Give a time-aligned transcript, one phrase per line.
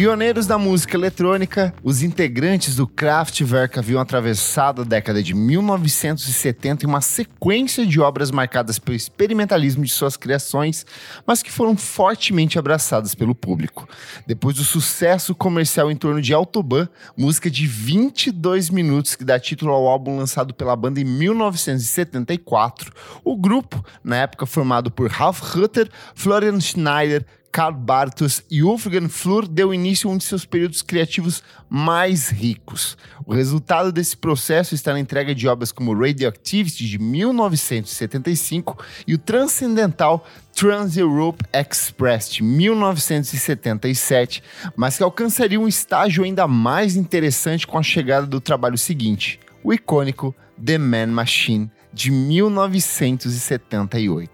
[0.00, 6.88] Pioneiros da música eletrônica, os integrantes do Kraftwerk haviam atravessado a década de 1970 em
[6.88, 10.86] uma sequência de obras marcadas pelo experimentalismo de suas criações,
[11.26, 13.86] mas que foram fortemente abraçadas pelo público.
[14.26, 19.70] Depois do sucesso comercial em torno de Autobahn, música de 22 minutos que dá título
[19.70, 22.90] ao álbum lançado pela banda em 1974,
[23.22, 29.48] o grupo, na época formado por Ralf Rutter, Florian Schneider, Karl Bartos e Wolfgang Flur
[29.48, 32.96] deu início a um de seus períodos criativos mais ricos.
[33.26, 39.18] O resultado desse processo está na entrega de obras como Radioactivity, de 1975, e o
[39.18, 40.24] transcendental
[40.54, 44.42] Trans-Europe Express, de 1977,
[44.76, 49.74] mas que alcançaria um estágio ainda mais interessante com a chegada do trabalho seguinte, o
[49.74, 50.32] icônico
[50.64, 54.30] The Man Machine, de 1978.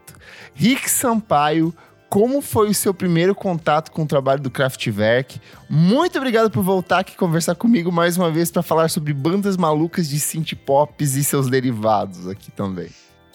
[0.54, 1.74] Rick Sampaio
[2.08, 5.40] como foi o seu primeiro contato com o trabalho do Kraftwerk.
[5.68, 10.08] Muito obrigado por voltar aqui conversar comigo mais uma vez para falar sobre bandas malucas
[10.08, 12.88] de synth pops e seus derivados aqui também.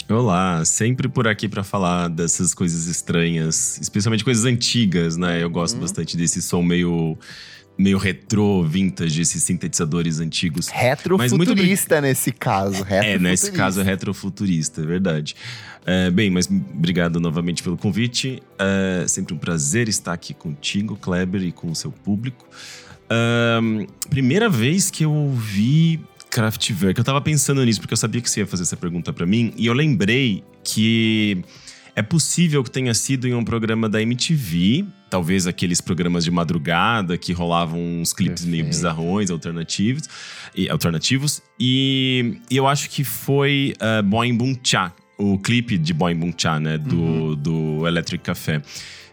[0.09, 5.41] Olá, sempre por aqui para falar dessas coisas estranhas, especialmente coisas antigas, né?
[5.41, 5.81] Eu gosto uhum.
[5.81, 7.17] bastante desse som meio
[7.77, 10.67] meio retrô, vintage, esses sintetizadores antigos.
[10.67, 12.07] Retrofuturista muito...
[12.07, 12.85] nesse caso.
[12.89, 15.35] É, nesse caso é retrofuturista, é verdade.
[15.85, 18.41] É, bem, mas obrigado novamente pelo convite.
[18.59, 22.47] É sempre um prazer estar aqui contigo, Kleber, e com o seu público.
[23.09, 23.59] É,
[24.09, 28.39] primeira vez que eu ouvi Kraftwerk, eu tava pensando nisso, porque eu sabia que você
[28.39, 31.43] ia fazer essa pergunta para mim, e eu lembrei que
[31.93, 37.17] é possível que tenha sido em um programa da MTV, talvez aqueles programas de madrugada
[37.17, 40.07] que rolavam uns clipes meio bizarrões, alternativos,
[40.55, 41.41] e, alternativos.
[41.59, 46.33] E, e eu acho que foi uh, Boing Boom Cha, o clipe de Boing Boom
[46.35, 46.77] Cha, né?
[46.77, 47.35] Do, uhum.
[47.35, 48.61] do Electric Café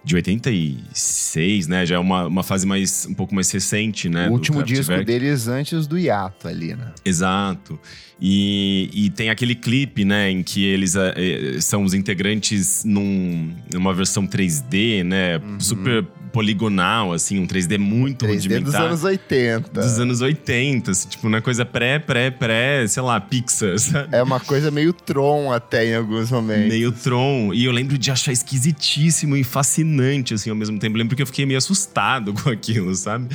[0.04, 1.84] de 86, né?
[1.84, 4.28] Já é uma, uma fase mais um pouco mais recente, né?
[4.28, 6.92] O último disco deles antes do hiato ali, né?
[7.04, 7.78] Exato.
[8.20, 13.94] E, e tem aquele clipe, né, em que eles é, são os integrantes num, numa
[13.94, 15.38] versão 3D, né?
[15.38, 15.60] Uhum.
[15.60, 18.64] Super poligonal, assim, um 3D muito 3D rudimentar.
[18.64, 19.80] dos anos 80.
[19.80, 24.08] Dos anos 80, assim, tipo, uma coisa pré, pré, pré, sei lá, Pixar, sabe?
[24.12, 26.68] É uma coisa meio Tron até em alguns momentos.
[26.68, 27.52] Meio Tron.
[27.52, 30.96] E eu lembro de achar esquisitíssimo e fascinante, assim, ao mesmo tempo.
[30.96, 33.34] Eu lembro que eu fiquei meio assustado com aquilo, sabe?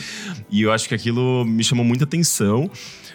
[0.49, 2.69] E eu acho que aquilo me chamou muita atenção.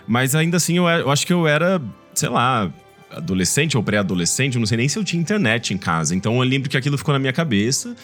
[0.06, 1.80] Mas ainda assim, eu, eu acho que eu era,
[2.14, 2.72] sei lá,
[3.10, 6.14] adolescente ou pré-adolescente, não sei nem se eu tinha internet em casa.
[6.14, 7.94] Então eu lembro que aquilo ficou na minha cabeça.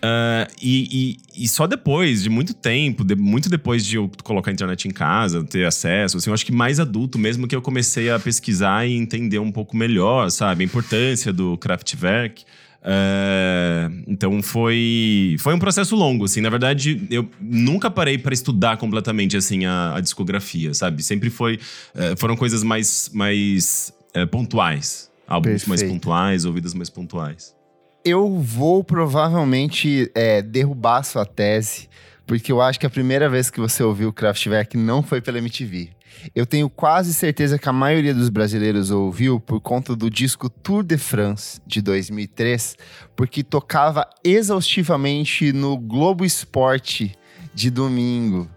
[0.00, 4.50] Uh, e, e, e, só depois de muito tempo, de, muito depois de eu colocar
[4.50, 7.60] a internet em casa, ter acesso, assim, eu acho que mais adulto mesmo que eu
[7.60, 10.64] comecei a pesquisar e entender um pouco melhor, sabe?
[10.64, 12.44] A importância do Kraftwerk.
[12.80, 16.40] Uh, então foi foi um processo longo, assim.
[16.40, 21.02] Na verdade, eu nunca parei para estudar completamente assim a, a, discografia, sabe?
[21.02, 21.56] Sempre foi
[21.94, 25.68] uh, foram coisas mais mais uh, pontuais, álbuns Perfeito.
[25.68, 27.59] mais pontuais, ouvidas mais pontuais.
[28.02, 31.86] Eu vou provavelmente é, derrubar sua tese,
[32.26, 35.36] porque eu acho que a primeira vez que você ouviu o Kraftwerk não foi pela
[35.36, 35.90] MTV.
[36.34, 40.82] Eu tenho quase certeza que a maioria dos brasileiros ouviu por conta do disco Tour
[40.82, 42.76] de France de 2003,
[43.14, 47.14] porque tocava exaustivamente no Globo Esporte
[47.54, 48.48] de domingo.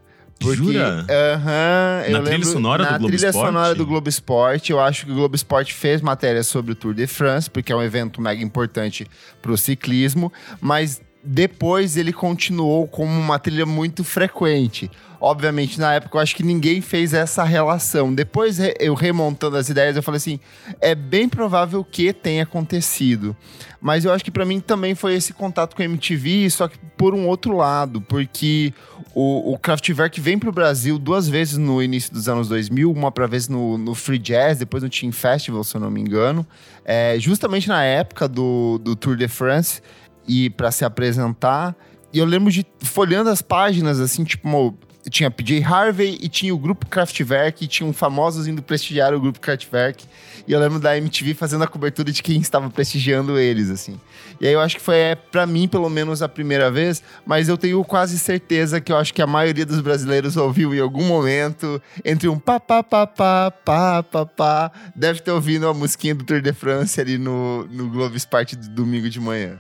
[0.43, 1.03] Porque, Jura?
[1.03, 3.45] Uh -huh, na trilha sonora do Globo trilha Esporte?
[3.47, 6.93] sonora do Globo Esporte, eu acho que o Globo Esporte fez matéria sobre o Tour
[6.93, 9.07] de France, porque é um evento mega importante
[9.41, 10.31] para o ciclismo,
[10.61, 14.91] mas depois ele continuou como uma trilha muito frequente.
[15.21, 18.13] Obviamente, na época, eu acho que ninguém fez essa relação.
[18.13, 20.37] Depois, eu remontando as ideias, eu falei assim:
[20.81, 23.33] é bem provável que tenha acontecido.
[23.79, 26.77] Mas eu acho que para mim também foi esse contato com a MTV, só que
[26.97, 28.73] por um outro lado, porque
[29.15, 33.27] o, o Kraftwerk vem pro Brasil duas vezes no início dos anos 2000, uma pra
[33.27, 36.45] vez no, no Free Jazz, depois no Team Festival, se eu não me engano.
[36.83, 39.81] É, justamente na época do, do Tour de France
[40.27, 41.75] e para se apresentar.
[42.11, 44.75] E eu lembro de folhando as páginas, assim, tipo,
[45.09, 49.39] tinha PJ Harvey e tinha o grupo Kraftwerk, e tinham famosos indo prestigiar o grupo
[49.39, 50.05] Kraftwerk.
[50.47, 53.99] E eu lembro da MTV fazendo a cobertura de quem estava prestigiando eles, assim.
[54.41, 57.47] E aí eu acho que foi, é, para mim, pelo menos, a primeira vez, mas
[57.47, 61.05] eu tenho quase certeza que eu acho que a maioria dos brasileiros ouviu em algum
[61.05, 66.13] momento, entre um pá, pá, pá, pá, pá, pá, pá, deve ter ouvido a musiquinha
[66.13, 69.59] do Tour de France ali no, no Globo Esporte do domingo de manhã.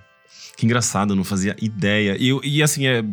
[0.55, 2.15] Que engraçado, não fazia ideia.
[2.19, 3.03] E, e assim, é,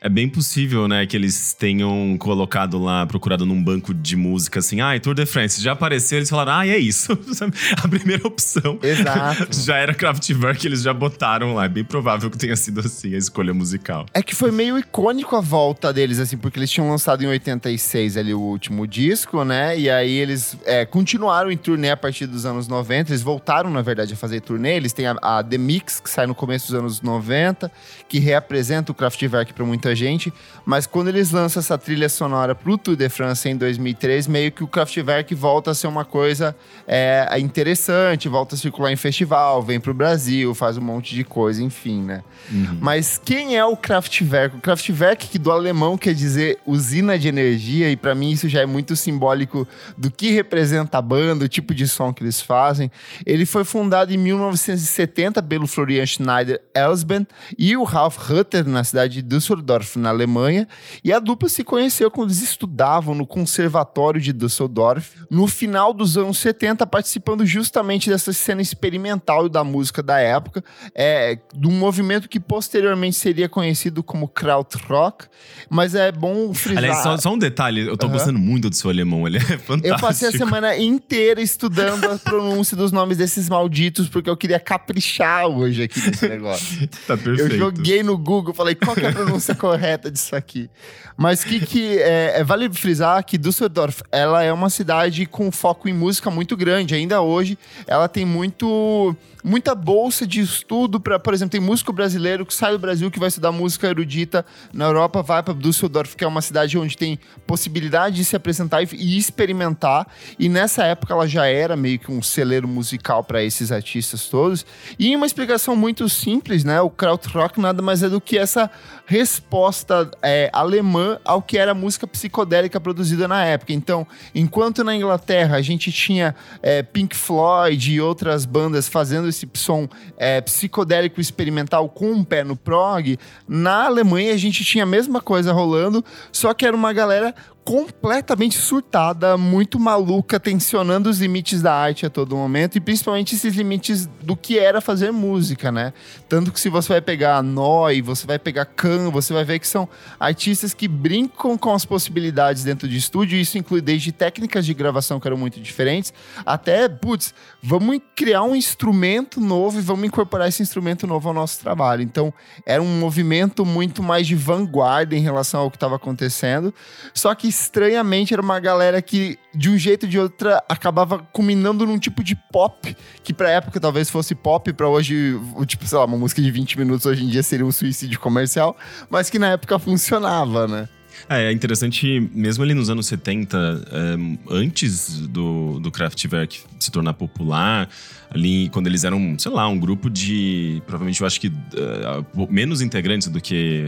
[0.00, 4.80] É bem possível, né, que eles tenham colocado lá, procurado num banco de música assim,
[4.80, 7.18] ah, Tour de France, já apareceu, eles falaram, ah, é isso.
[7.82, 9.48] a primeira opção Exato.
[9.60, 11.64] já era Kraftwerk, eles já botaram lá.
[11.64, 14.06] É bem provável que tenha sido assim a escolha musical.
[14.14, 18.16] É que foi meio icônico a volta deles, assim, porque eles tinham lançado em 86
[18.16, 19.78] ali o último disco, né?
[19.78, 23.10] E aí eles é, continuaram em turnê a partir dos anos 90.
[23.10, 24.76] Eles voltaram, na verdade, a fazer turnê.
[24.76, 27.70] Eles têm a, a The Mix, que sai no começo dos anos 90,
[28.08, 30.32] que reapresenta o Kraftwerk para muita gente.
[30.64, 34.62] Mas quando eles lançam essa trilha sonora pro Tour de France em 2003, meio que
[34.64, 36.54] o Kraftwerk volta a ser uma coisa
[36.86, 41.62] é, interessante, volta a circular em festival, vem pro Brasil, faz um monte de coisa,
[41.62, 42.22] enfim, né?
[42.50, 42.78] Uhum.
[42.80, 44.56] Mas quem é o Kraftwerk?
[44.56, 48.60] O Kraftwerk, que do alemão quer dizer usina de energia, e para mim isso já
[48.60, 52.90] é muito simbólico do que representa a banda, o tipo de som que eles fazem.
[53.24, 57.26] Ele foi fundado em 1970 pelo Florian Schneider Elsben
[57.58, 60.66] e o Ralf Rutter na cidade de Düsseldorf, na Alemanha,
[61.02, 66.16] e a dupla se conheceu quando eles estudavam no Conservatório de Düsseldorf, no final dos
[66.16, 70.64] anos 70, participando justamente dessa cena experimental da música da época,
[70.94, 75.26] é, de um movimento que posteriormente seria conhecido como Krautrock,
[75.68, 76.84] mas é bom frisar...
[76.84, 78.12] Aliás, só, só um detalhe, eu tô uhum.
[78.12, 79.86] gostando muito do seu alemão, ele é fantástico.
[79.86, 84.60] Eu passei a semana inteira estudando a pronúncia dos nomes desses malditos, porque eu queria
[84.60, 86.88] caprichar hoje aqui nesse negócio.
[87.06, 87.52] tá perfeito.
[87.52, 89.67] Eu joguei no Google, falei, qual que é a pronúncia correta
[90.10, 90.70] disso aqui?
[91.16, 95.88] Mas que que é, é, vale frisar que Düsseldorf, ela é uma cidade com foco
[95.88, 96.94] em música muito grande.
[96.94, 99.14] Ainda hoje, ela tem muito
[99.48, 103.18] muita bolsa de estudo para, por exemplo, tem músico brasileiro que sai do Brasil que
[103.18, 107.18] vai estudar música erudita na Europa, vai para Düsseldorf, que é uma cidade onde tem
[107.46, 110.06] possibilidade de se apresentar e, e experimentar.
[110.38, 114.66] E nessa época ela já era meio que um celeiro musical para esses artistas todos.
[114.98, 116.80] E uma explicação muito simples, né?
[116.82, 118.70] O krautrock nada mais é do que essa
[119.06, 123.72] resposta é, alemã ao que era a música psicodélica produzida na época.
[123.72, 129.48] Então, enquanto na Inglaterra a gente tinha é, Pink Floyd e outras bandas fazendo esse
[129.54, 134.86] som é, psicodélico experimental com um pé no prog, na Alemanha a gente tinha a
[134.86, 137.34] mesma coisa rolando, só que era uma galera
[137.68, 143.54] completamente surtada, muito maluca, tensionando os limites da arte a todo momento e principalmente esses
[143.54, 145.92] limites do que era fazer música, né?
[146.30, 149.66] Tanto que se você vai pegar Noi, você vai pegar Khan, você vai ver que
[149.66, 149.86] são
[150.18, 155.20] artistas que brincam com as possibilidades dentro de estúdio, isso inclui desde técnicas de gravação
[155.20, 156.10] que eram muito diferentes,
[156.46, 161.60] até, putz, vamos criar um instrumento novo e vamos incorporar esse instrumento novo ao nosso
[161.60, 162.00] trabalho.
[162.00, 162.32] Então,
[162.64, 166.72] era um movimento muito mais de vanguarda em relação ao que estava acontecendo,
[167.12, 171.86] só que estranhamente era uma galera que, de um jeito ou de outra, acabava culminando
[171.86, 176.04] num tipo de pop, que pra época talvez fosse pop, pra hoje, tipo, sei lá,
[176.04, 178.76] uma música de 20 minutos hoje em dia seria um suicídio comercial,
[179.10, 180.88] mas que na época funcionava, né?
[181.28, 183.56] É, é interessante, mesmo ali nos anos 70,
[183.90, 187.88] é, antes do, do Kraftwerk se tornar popular,
[188.30, 190.82] ali quando eles eram, sei lá, um grupo de.
[190.86, 193.84] Provavelmente eu acho que uh, menos integrantes do que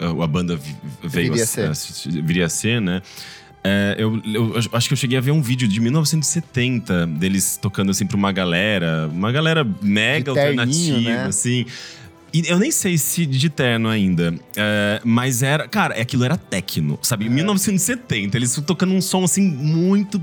[0.00, 0.58] uh, a banda
[1.02, 1.70] veio viria a, ser.
[1.70, 3.02] A, viria a ser, né?
[3.64, 7.56] É, eu, eu, eu, acho que eu cheguei a ver um vídeo de 1970 deles
[7.56, 11.24] tocando assim pra uma galera, uma galera mega alternativa, né?
[11.26, 11.64] assim.
[12.32, 15.68] E eu nem sei se de terno ainda, é, mas era.
[15.68, 17.26] Cara, aquilo era techno, sabe?
[17.26, 20.20] Em 1970, eles tocando um som assim muito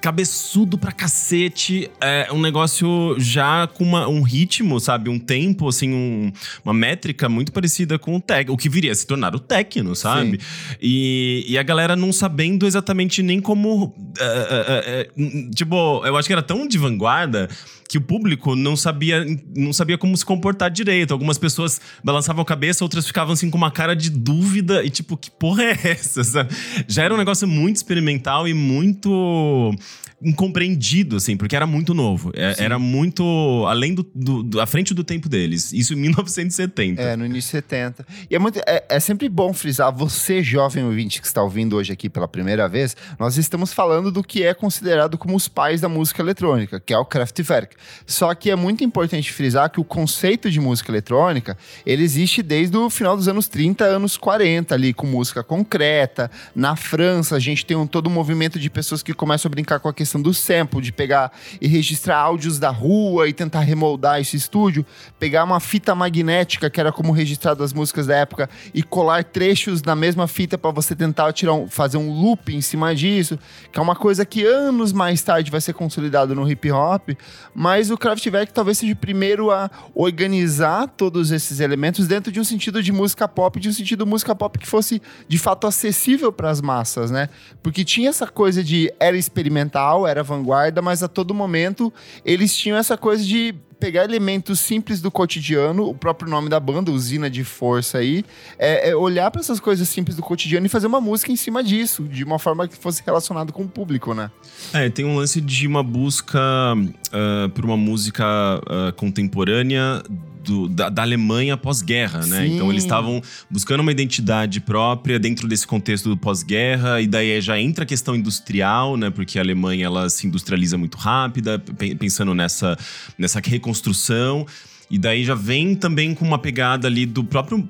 [0.00, 1.90] cabeçudo pra cacete.
[2.00, 5.10] É um negócio já com uma, um ritmo, sabe?
[5.10, 6.32] Um tempo, assim, um,
[6.64, 9.94] uma métrica muito parecida com o tech, o que viria a se tornar o techno,
[9.94, 10.40] sabe?
[10.80, 13.94] E, e, a galera não sabendo exatamente nem como.
[14.18, 17.48] É, é, é, tipo, eu acho que era tão de vanguarda
[17.90, 21.10] que o público não sabia, não sabia como se comportar direito.
[21.12, 25.16] Algumas pessoas balançavam a cabeça, outras ficavam assim com uma cara de dúvida e tipo,
[25.16, 26.46] que porra é essa?
[26.86, 29.74] Já era um negócio muito experimental e muito
[30.22, 32.30] incompreendido, assim, porque era muito novo.
[32.34, 35.72] É, era muito além do, do, do, à frente do tempo deles.
[35.72, 37.00] Isso em 1970.
[37.00, 38.06] É, no início de 70.
[38.30, 41.92] E é, muito, é, é sempre bom frisar, você, jovem ouvinte que está ouvindo hoje
[41.92, 45.88] aqui pela primeira vez, nós estamos falando do que é considerado como os pais da
[45.88, 47.76] música eletrônica, que é o Kraftwerk.
[48.06, 52.76] Só que é muito importante frisar que o conceito de música eletrônica, ele existe desde
[52.76, 56.30] o final dos anos 30, anos 40, ali, com música concreta.
[56.54, 59.80] Na França, a gente tem um, todo um movimento de pessoas que começam a brincar
[59.80, 64.18] com a questão do sample, de pegar e registrar áudios da rua e tentar remoldar
[64.20, 64.86] esse estúdio,
[65.18, 69.82] pegar uma fita magnética, que era como registrar as músicas da época, e colar trechos
[69.82, 73.38] na mesma fita para você tentar tirar um, fazer um loop em cima disso,
[73.70, 77.10] que é uma coisa que anos mais tarde vai ser consolidado no hip hop,
[77.54, 82.44] mas o Kraftwerk talvez seja o primeiro a organizar todos esses elementos dentro de um
[82.44, 86.50] sentido de música pop, de um sentido música pop que fosse de fato acessível para
[86.50, 87.28] as massas, né?
[87.62, 91.92] Porque tinha essa coisa de era experimental, era vanguarda, mas a todo momento
[92.24, 96.90] eles tinham essa coisa de pegar elementos simples do cotidiano, o próprio nome da banda,
[96.90, 98.24] usina de força aí,
[98.58, 101.64] é, é olhar para essas coisas simples do cotidiano e fazer uma música em cima
[101.64, 104.30] disso, de uma forma que fosse relacionado com o público, né?
[104.74, 108.24] É, tem um lance de uma busca uh, por uma música
[108.58, 110.02] uh, contemporânea
[110.44, 112.46] do, da, da, Alemanha pós-guerra, né?
[112.46, 112.54] Sim.
[112.54, 117.58] Então eles estavam buscando uma identidade própria dentro desse contexto do pós-guerra, e daí já
[117.58, 119.10] entra a questão industrial, né?
[119.10, 121.58] Porque a Alemanha ela se industrializa muito rápida,
[121.98, 122.78] pensando nessa,
[123.18, 124.46] nessa reconstrução.
[124.90, 127.66] E daí já vem também com uma pegada ali do próprio.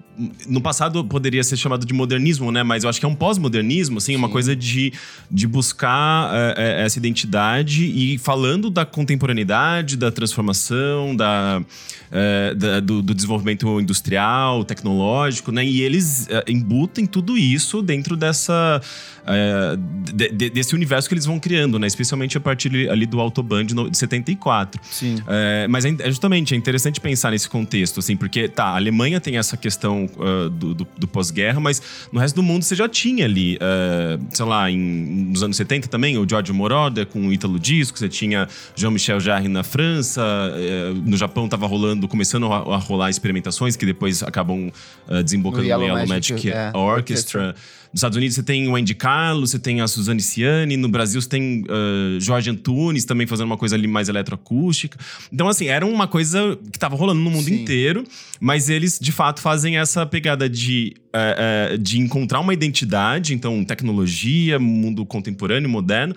[0.49, 2.63] No passado poderia ser chamado de modernismo, né?
[2.63, 4.17] Mas eu acho que é um pós-modernismo, assim, Sim.
[4.17, 4.93] uma coisa de,
[5.31, 11.63] de buscar é, essa identidade e falando da contemporaneidade, da transformação, da,
[12.11, 15.65] é, da do, do, desenvolvimento industrial, tecnológico, né?
[15.65, 18.81] E eles é, embutem tudo isso dentro dessa.
[20.13, 21.87] De, de, desse universo que eles vão criando, né?
[21.87, 24.81] Especialmente a partir ali do Autobahn de 74.
[24.91, 25.19] Sim.
[25.69, 29.37] mas é, justamente é interessante pensar pensar nesse contexto, assim, porque, tá, a Alemanha tem
[29.37, 33.25] essa questão uh, do, do, do pós-guerra, mas no resto do mundo você já tinha
[33.25, 37.59] ali, uh, sei lá, em, nos anos 70 também, o Giorgio Moroder com o Ítalo
[37.59, 42.77] Disco, você tinha Jean-Michel Jarre na França, uh, no Japão tava rolando, começando a, a,
[42.77, 44.71] rolar experimentações que depois acabam
[45.25, 47.41] desembocando no Yellow, Yellow Magic, Magic é, Orchestra.
[47.49, 47.80] Orchestra.
[47.93, 51.21] Nos Estados Unidos você tem o Andy Carlos, você tem a Suzanne Ciani, no Brasil
[51.21, 54.97] você tem uh, Jorge Antunes também fazendo uma coisa ali mais eletroacústica.
[55.33, 57.63] Então, assim, era uma coisa que estava rolando no mundo Sim.
[57.63, 58.05] inteiro,
[58.41, 63.65] mas eles de fato fazem essa pegada de, uh, uh, de encontrar uma identidade, então,
[63.65, 66.15] tecnologia, mundo contemporâneo, moderno,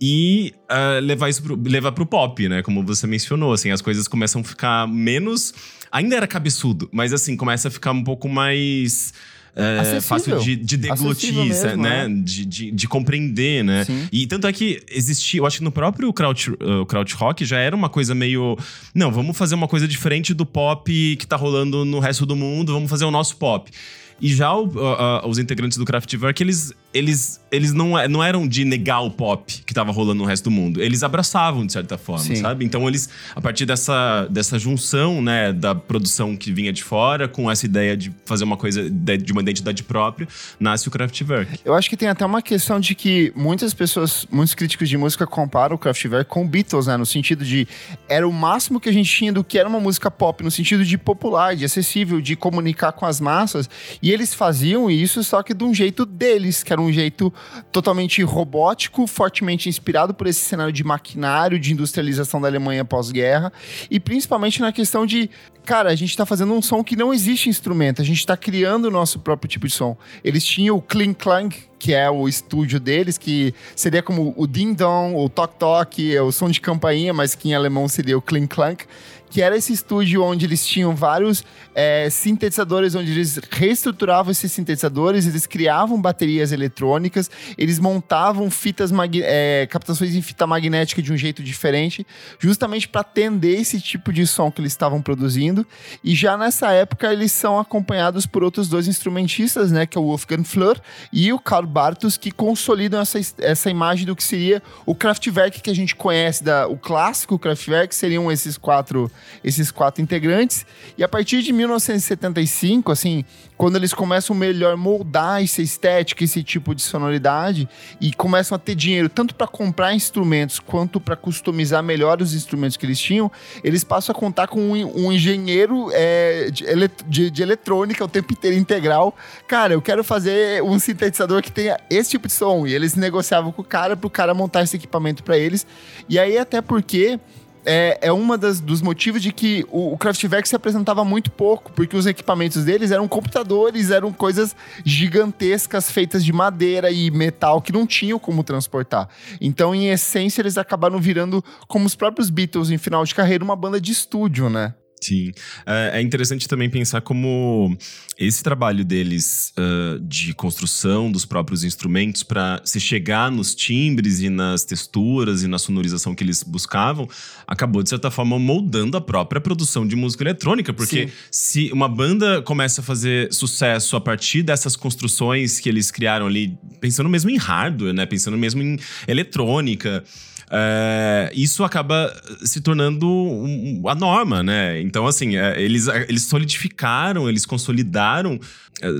[0.00, 2.62] e uh, levar isso pro, levar pro pop, né?
[2.62, 5.52] Como você mencionou, assim, as coisas começam a ficar menos.
[5.92, 9.12] Ainda era cabeçudo, mas assim, começa a ficar um pouco mais
[9.54, 12.04] é, fácil de, de deglutir, mesmo, né?
[12.04, 12.08] É.
[12.08, 13.84] De, de, de, compreender, né?
[13.84, 14.08] Sim.
[14.12, 17.58] E tanto é que existia, eu acho que no próprio Kraut, uh, Kraut Rock já
[17.58, 18.56] era uma coisa meio.
[18.94, 22.72] Não, vamos fazer uma coisa diferente do pop que tá rolando no resto do mundo,
[22.72, 23.70] vamos fazer o nosso pop.
[24.20, 28.22] E já o, uh, uh, os integrantes do Kraftwerk, eles, eles, eles não, é, não
[28.22, 30.82] eram de negar o pop que tava rolando no resto do mundo.
[30.82, 32.36] Eles abraçavam, de certa forma, Sim.
[32.36, 32.64] sabe?
[32.64, 37.50] Então eles, a partir dessa, dessa junção, né, da produção que vinha de fora, com
[37.50, 41.60] essa ideia de fazer uma coisa, de, de uma identidade própria, nasce o Kraftwerk.
[41.64, 45.26] Eu acho que tem até uma questão de que muitas pessoas, muitos críticos de música
[45.26, 46.96] comparam o Kraftwerk com Beatles, né?
[46.96, 47.66] No sentido de,
[48.08, 50.84] era o máximo que a gente tinha do que era uma música pop, no sentido
[50.84, 53.68] de popular, de acessível, de comunicar com as massas.
[54.02, 57.32] E eles faziam isso só que de um jeito deles, que era um jeito
[57.70, 63.52] totalmente robótico, fortemente inspirado por esse cenário de maquinário, de industrialização da Alemanha pós-guerra,
[63.90, 65.30] e principalmente na questão de,
[65.70, 68.86] cara, a gente tá fazendo um som que não existe instrumento, a gente tá criando
[68.86, 69.96] o nosso próprio tipo de som.
[70.24, 74.74] Eles tinham o Kling Klang, que é o estúdio deles, que seria como o Ding
[74.74, 78.48] Dong, o Tok Tok, o som de campainha, mas que em alemão seria o Kling
[78.48, 78.84] Klang
[79.30, 85.26] que era esse estúdio onde eles tinham vários é, sintetizadores, onde eles reestruturavam esses sintetizadores,
[85.26, 88.90] eles criavam baterias eletrônicas, eles montavam fitas
[89.22, 92.04] é, captações em fita magnética de um jeito diferente,
[92.40, 95.59] justamente para atender esse tipo de som que eles estavam produzindo.
[96.02, 100.04] E já nessa época eles são acompanhados por outros dois instrumentistas, né, que é o
[100.04, 100.80] Wolfgang Fleur
[101.12, 105.70] e o Karl Bartos, que consolidam essa, essa imagem do que seria o Kraftwerk que
[105.70, 109.10] a gente conhece, da, o clássico Kraftwerk, seriam esses quatro
[109.42, 110.66] esses quatro integrantes.
[110.96, 113.24] E a partir de 1975, assim,
[113.60, 117.68] quando eles começam melhor moldar essa estética, esse tipo de sonoridade
[118.00, 122.78] e começam a ter dinheiro tanto para comprar instrumentos quanto para customizar melhor os instrumentos
[122.78, 123.30] que eles tinham,
[123.62, 126.64] eles passam a contar com um, um engenheiro é, de,
[127.06, 129.14] de, de, eletrônica o tempo inteiro integral.
[129.46, 132.66] Cara, eu quero fazer um sintetizador que tenha esse tipo de som.
[132.66, 135.66] E eles negociavam com o cara para o cara montar esse equipamento para eles.
[136.08, 137.20] E aí, até porque
[137.64, 141.72] é, é uma das, dos motivos de que o, o Kraftwerk se apresentava muito pouco,
[141.72, 147.72] porque os equipamentos deles eram computadores, eram coisas gigantescas feitas de madeira e metal que
[147.72, 149.08] não tinham como transportar.
[149.40, 153.56] Então, em essência, eles acabaram virando, como os próprios Beatles em final de carreira, uma
[153.56, 154.74] banda de estúdio, né?
[155.00, 155.32] Sim.
[155.66, 157.76] É, é interessante também pensar como
[158.18, 164.28] esse trabalho deles uh, de construção dos próprios instrumentos para se chegar nos timbres e
[164.28, 167.08] nas texturas e na sonorização que eles buscavam
[167.46, 170.72] acabou, de certa forma, moldando a própria produção de música eletrônica.
[170.72, 171.12] Porque Sim.
[171.30, 176.56] se uma banda começa a fazer sucesso a partir dessas construções que eles criaram ali,
[176.80, 178.06] pensando mesmo em hardware, né?
[178.06, 178.78] Pensando mesmo em
[179.08, 180.04] eletrônica.
[180.52, 184.80] É, isso acaba se tornando um, a norma, né?
[184.80, 188.40] Então, assim, é, eles, eles solidificaram, eles consolidaram é,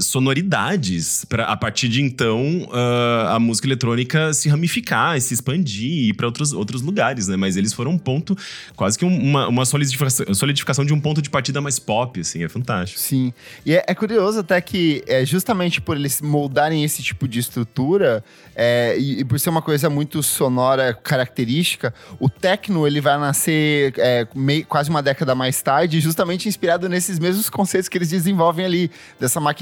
[0.00, 6.08] sonoridades para a partir de então uh, a música eletrônica se ramificar, se expandir e
[6.10, 7.36] ir para outros, outros lugares, né?
[7.36, 8.36] Mas eles foram um ponto,
[8.76, 12.48] quase que uma, uma solidificação, solidificação de um ponto de partida mais pop, assim, é
[12.48, 13.00] fantástico.
[13.00, 13.32] Sim.
[13.64, 18.22] E é, é curioso até que, é, justamente por eles moldarem esse tipo de estrutura
[18.54, 23.94] é, e, e, por ser uma coisa muito sonora, característica, o techno ele vai nascer
[23.96, 28.64] é, meio, quase uma década mais tarde, justamente inspirado nesses mesmos conceitos que eles desenvolvem
[28.64, 29.59] ali, dessa máquina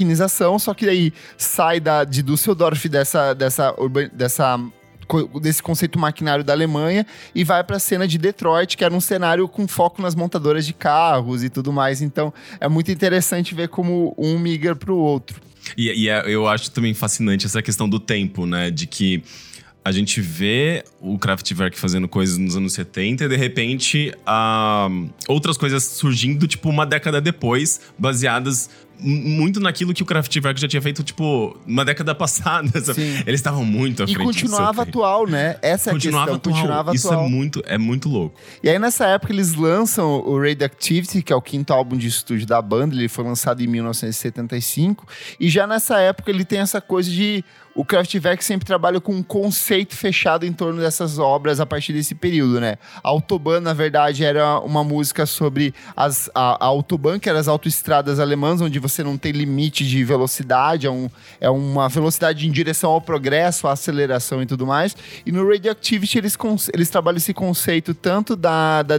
[0.59, 3.75] só que aí sai da, de Düsseldorf, dessa, dessa,
[4.13, 4.59] dessa
[5.41, 9.01] desse conceito maquinário da Alemanha e vai para a cena de Detroit, que era um
[9.01, 12.01] cenário com foco nas montadoras de carros e tudo mais.
[12.01, 15.41] Então é muito interessante ver como um migra para o outro.
[15.77, 18.69] E, e é, eu acho também fascinante essa questão do tempo, né?
[18.69, 19.23] De que
[19.83, 25.57] a gente vê o Kraftwerk fazendo coisas nos anos 70 e de repente uh, outras
[25.57, 31.03] coisas surgindo, tipo, uma década depois, baseadas muito naquilo que o Kraftwerk já tinha feito,
[31.03, 32.71] tipo, uma década passada.
[33.25, 34.21] Eles estavam muito à frente.
[34.21, 35.57] E continuava atual, né?
[35.61, 36.51] Essa é continuava a questão.
[36.51, 36.53] Atual.
[36.53, 37.25] Continuava Isso atual.
[37.25, 38.39] é muito, é muito louco.
[38.61, 42.45] E aí, nessa época, eles lançam o Radioactivity, que é o quinto álbum de estúdio
[42.45, 42.95] da banda.
[42.95, 45.07] Ele foi lançado em 1975.
[45.39, 47.43] E já nessa época, ele tem essa coisa de
[47.79, 52.13] o Kraftwerk sempre trabalha com um conceito fechado em torno dessas obras a partir desse
[52.13, 52.75] período, né?
[53.01, 57.47] A Autobahn, na verdade, era uma música sobre as, a, a Autobahn, que eram as
[57.47, 62.51] autoestradas alemãs, onde você não tem limite de velocidade, é, um, é uma velocidade em
[62.51, 64.95] direção ao progresso, à aceleração e tudo mais.
[65.25, 66.37] E no Radioactivity eles,
[66.73, 68.97] eles trabalham esse conceito tanto da, da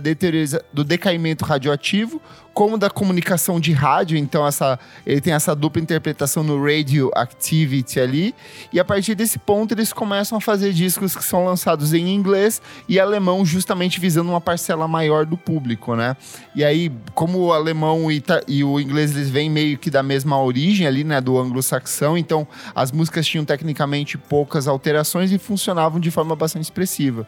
[0.73, 2.21] do decaimento radioativo,
[2.53, 8.01] como da comunicação de rádio, então essa, ele tem essa dupla interpretação no Radio Activity
[8.01, 8.35] ali,
[8.73, 12.61] e a partir desse ponto eles começam a fazer discos que são lançados em inglês
[12.89, 16.17] e alemão, justamente visando uma parcela maior do público, né?
[16.55, 20.41] E aí, como o alemão e, e o inglês eles vêm meio que da mesma
[20.43, 26.11] origem ali, né, do anglo-saxão, então as músicas tinham tecnicamente poucas alterações e funcionavam de
[26.11, 27.27] forma bastante expressiva.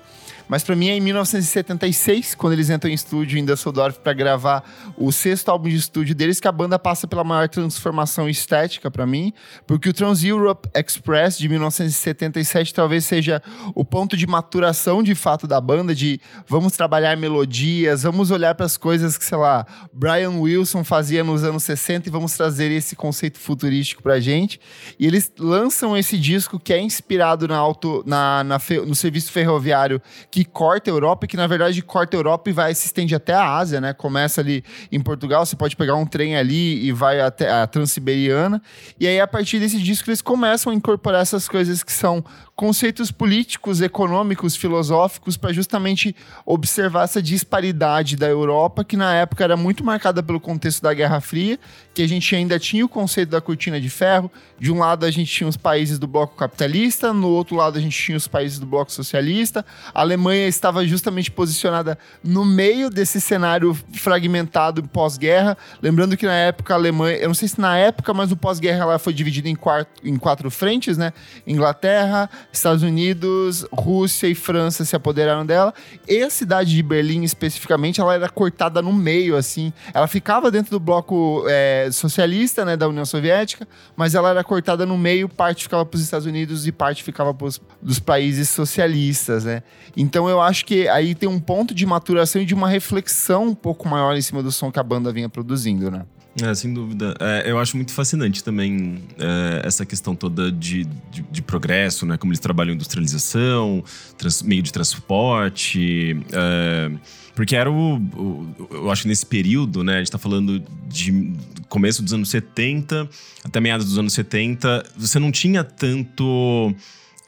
[0.53, 4.63] Mas para mim é em 1976, quando eles entram em estúdio em Düsseldorf para gravar
[4.99, 9.07] o sexto álbum de estúdio deles, que a banda passa pela maior transformação estética para
[9.07, 9.33] mim,
[9.67, 13.43] porque o Trans Europe Express de 1977 talvez seja
[13.75, 18.67] o ponto de maturação de fato da banda, de vamos trabalhar melodias, vamos olhar para
[18.67, 22.95] as coisas que, sei lá, Brian Wilson fazia nos anos 60 e vamos trazer esse
[22.95, 24.61] conceito futurístico pra gente.
[24.99, 29.99] E eles lançam esse disco que é inspirado na auto, na, na no serviço ferroviário
[30.31, 33.15] que que corta a Europa, que na verdade corta a Europa e vai se estende
[33.15, 33.93] até a Ásia, né?
[33.93, 38.61] Começa ali em Portugal, você pode pegar um trem ali e vai até a Transiberiana.
[38.99, 43.11] E aí, a partir desse disco, eles começam a incorporar essas coisas que são conceitos
[43.11, 49.83] políticos, econômicos, filosóficos, para justamente observar essa disparidade da Europa, que na época era muito
[49.83, 51.59] marcada pelo contexto da Guerra Fria,
[51.95, 54.31] que a gente ainda tinha o conceito da cortina de ferro.
[54.59, 57.81] De um lado, a gente tinha os países do bloco capitalista, no outro lado, a
[57.81, 59.65] gente tinha os países do bloco socialista.
[59.95, 65.57] A Alemanha estava justamente posicionada no meio desse cenário fragmentado pós-guerra.
[65.81, 68.83] Lembrando que na época a Alemanha, eu não sei se na época, mas o pós-guerra
[68.83, 71.13] ela foi dividida em, quatro, em quatro frentes, né?
[71.47, 75.75] Inglaterra, Estados Unidos, Rússia e França se apoderaram dela.
[76.09, 79.73] E a cidade de Berlim, especificamente, ela era cortada no meio, assim.
[79.93, 84.87] Ela ficava dentro do bloco é, socialista, né, da União Soviética, mas ela era cortada
[84.87, 87.49] no meio, parte ficava para os Estados Unidos e parte ficava para
[87.81, 89.63] dos países socialistas, né?
[89.97, 93.55] Então eu acho que aí tem um ponto de maturação e de uma reflexão um
[93.55, 96.05] pouco maior em cima do som que a banda vinha produzindo, né?
[96.41, 97.15] É, sem dúvida.
[97.21, 102.17] É, eu acho muito fascinante também é, essa questão toda de, de, de, progresso, né?
[102.17, 103.85] Como eles trabalham industrialização,
[104.17, 106.17] trans, meio de transporte.
[106.33, 106.91] É,
[107.35, 109.97] porque era o, o, Eu acho que nesse período, né?
[109.97, 111.35] A gente tá falando de
[111.69, 113.09] começo dos anos 70
[113.45, 114.85] até meados dos anos 70.
[114.97, 116.75] Você não tinha tanto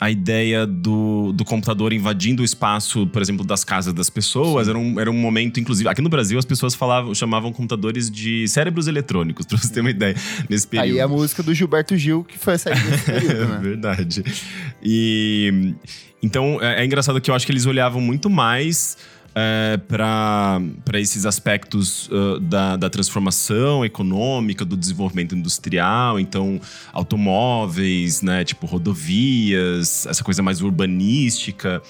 [0.05, 4.69] a ideia do, do computador invadindo o espaço, por exemplo, das casas das pessoas.
[4.69, 5.89] Era um, era um momento, inclusive.
[5.89, 9.89] Aqui no Brasil, as pessoas falavam, chamavam computadores de cérebros eletrônicos, pra você ter uma
[9.89, 10.15] ideia,
[10.47, 10.93] nesse período.
[10.93, 12.71] Aí a música do Gilberto Gil, que foi essa
[13.07, 13.59] período, né?
[13.63, 14.23] Verdade.
[14.83, 15.75] E.
[16.23, 18.99] Então, é, é engraçado que eu acho que eles olhavam muito mais
[19.35, 20.61] é, para
[20.95, 26.61] esses aspectos uh, da, da transformação econômica, do desenvolvimento industrial, então
[26.93, 31.83] automóveis, né, tipo rodovias, essa coisa mais urbanística.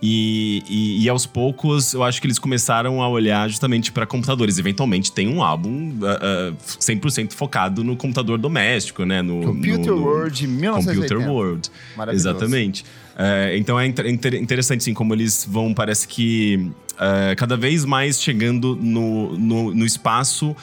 [0.00, 4.56] E, e, e, aos poucos, eu acho que eles começaram a olhar justamente para computadores.
[4.56, 9.22] Eventualmente tem um álbum uh, uh, 100% focado no computador doméstico, né?
[9.22, 11.14] No, Computer no, no World 1980.
[11.14, 11.70] Computer World.
[12.12, 12.84] Exatamente.
[13.18, 18.22] É, então é inter interessante, assim, como eles vão, parece que é, cada vez mais
[18.22, 20.54] chegando no, no, no espaço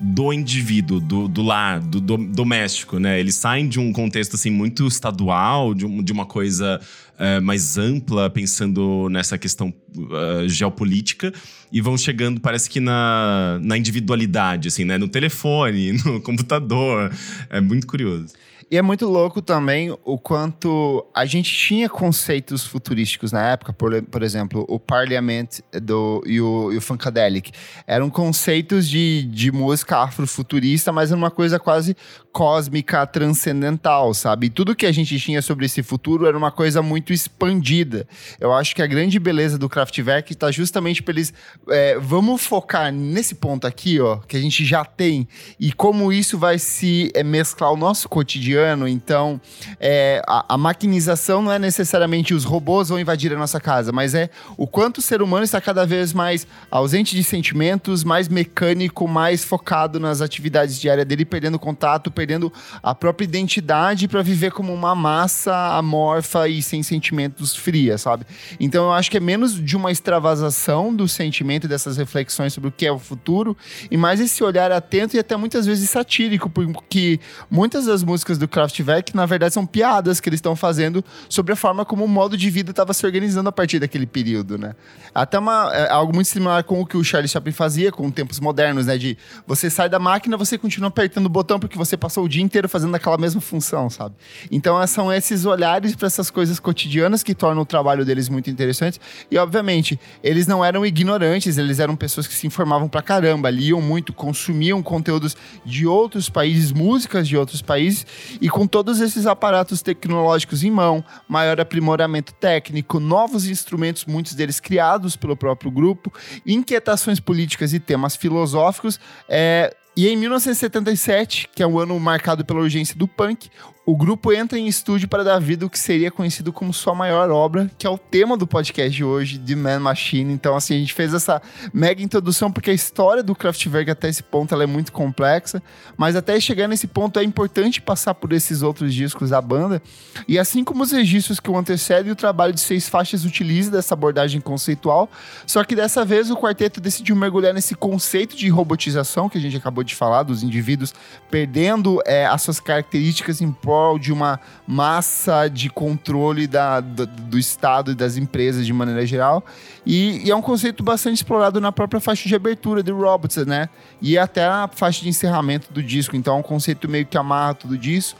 [0.00, 3.18] do indivíduo, do, do lar, do, do, doméstico, né?
[3.18, 6.80] Eles saem de um contexto assim muito estadual, de, um, de uma coisa
[7.18, 11.32] uh, mais ampla, pensando nessa questão uh, geopolítica,
[11.72, 14.98] e vão chegando, parece que na, na individualidade, assim, né?
[14.98, 17.12] No telefone, no computador.
[17.48, 18.34] É muito curioso.
[18.74, 24.02] E é muito louco também o quanto a gente tinha conceitos futurísticos na época, por,
[24.02, 27.52] por exemplo, o Parliament do, e, o, e o Funkadelic.
[27.86, 31.96] Eram conceitos de, de música afrofuturista, mas uma coisa quase
[32.32, 34.48] cósmica, transcendental, sabe?
[34.48, 38.08] E tudo que a gente tinha sobre esse futuro era uma coisa muito expandida.
[38.40, 41.32] Eu acho que a grande beleza do Kraftwerk está justamente para eles.
[41.68, 45.28] É, vamos focar nesse ponto aqui, ó, que a gente já tem,
[45.60, 48.63] e como isso vai se é, mesclar o nosso cotidiano.
[48.86, 49.40] Então,
[49.80, 54.14] é, a, a maquinização não é necessariamente os robôs vão invadir a nossa casa, mas
[54.14, 59.08] é o quanto o ser humano está cada vez mais ausente de sentimentos, mais mecânico,
[59.08, 64.50] mais focado nas atividades diárias dele, perdendo contato, perdendo perdendo a própria identidade para viver
[64.50, 68.26] como uma massa amorfa e sem sentimentos fria, sabe?
[68.58, 72.72] Então eu acho que é menos de uma extravasação do sentimento dessas reflexões sobre o
[72.72, 73.56] que é o futuro
[73.90, 78.43] e mais esse olhar atento e até muitas vezes satírico, porque muitas das músicas do
[78.48, 82.36] Kraftwerk na verdade são piadas que eles estão fazendo sobre a forma como o modo
[82.36, 84.74] de vida estava se organizando a partir daquele período, né?
[85.14, 88.40] Até uma, é algo muito similar com o que o Charlie Chaplin fazia com tempos
[88.40, 88.96] modernos, né?
[88.98, 92.42] De você sai da máquina, você continua apertando o botão porque você passou o dia
[92.42, 94.14] inteiro fazendo aquela mesma função, sabe?
[94.50, 99.00] Então são esses olhares para essas coisas cotidianas que tornam o trabalho deles muito interessante.
[99.30, 103.80] E obviamente, eles não eram ignorantes, eles eram pessoas que se informavam pra caramba, liam
[103.80, 108.06] muito, consumiam conteúdos de outros países, músicas de outros países,
[108.40, 114.60] e com todos esses aparatos tecnológicos em mão, maior aprimoramento técnico, novos instrumentos, muitos deles
[114.60, 116.12] criados pelo próprio grupo,
[116.46, 122.60] inquietações políticas e temas filosóficos, é, e em 1977, que é um ano marcado pela
[122.60, 123.48] urgência do punk,
[123.86, 127.30] o grupo entra em estúdio para dar vida ao que seria conhecido como sua maior
[127.30, 130.32] obra, que é o tema do podcast de hoje, The Man Machine.
[130.32, 131.42] Então, assim, a gente fez essa
[131.72, 135.62] mega introdução porque a história do Kraftwerk até esse ponto ela é muito complexa,
[135.98, 139.82] mas até chegar nesse ponto é importante passar por esses outros discos da banda.
[140.26, 143.92] E assim como os registros que o antecedem, o trabalho de seis faixas utiliza dessa
[143.92, 145.10] abordagem conceitual,
[145.46, 149.58] só que dessa vez o quarteto decidiu mergulhar nesse conceito de robotização que a gente
[149.58, 150.94] acabou de falar, dos indivíduos
[151.30, 153.52] perdendo é, as suas características em
[154.00, 159.44] de uma massa de controle da, do, do Estado e das empresas de maneira geral.
[159.84, 163.68] E, e, é um conceito bastante explorado na própria faixa de abertura de Robots, né?
[164.00, 166.16] E até a faixa de encerramento do disco.
[166.16, 168.16] Então é um conceito meio que amarra tudo disso.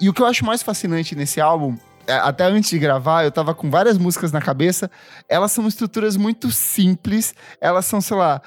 [0.00, 1.76] E o que eu acho mais fascinante nesse álbum
[2.06, 4.90] é, até antes de gravar, eu tava com várias músicas na cabeça.
[5.28, 7.34] Elas são estruturas muito simples.
[7.60, 8.42] Elas são, sei lá,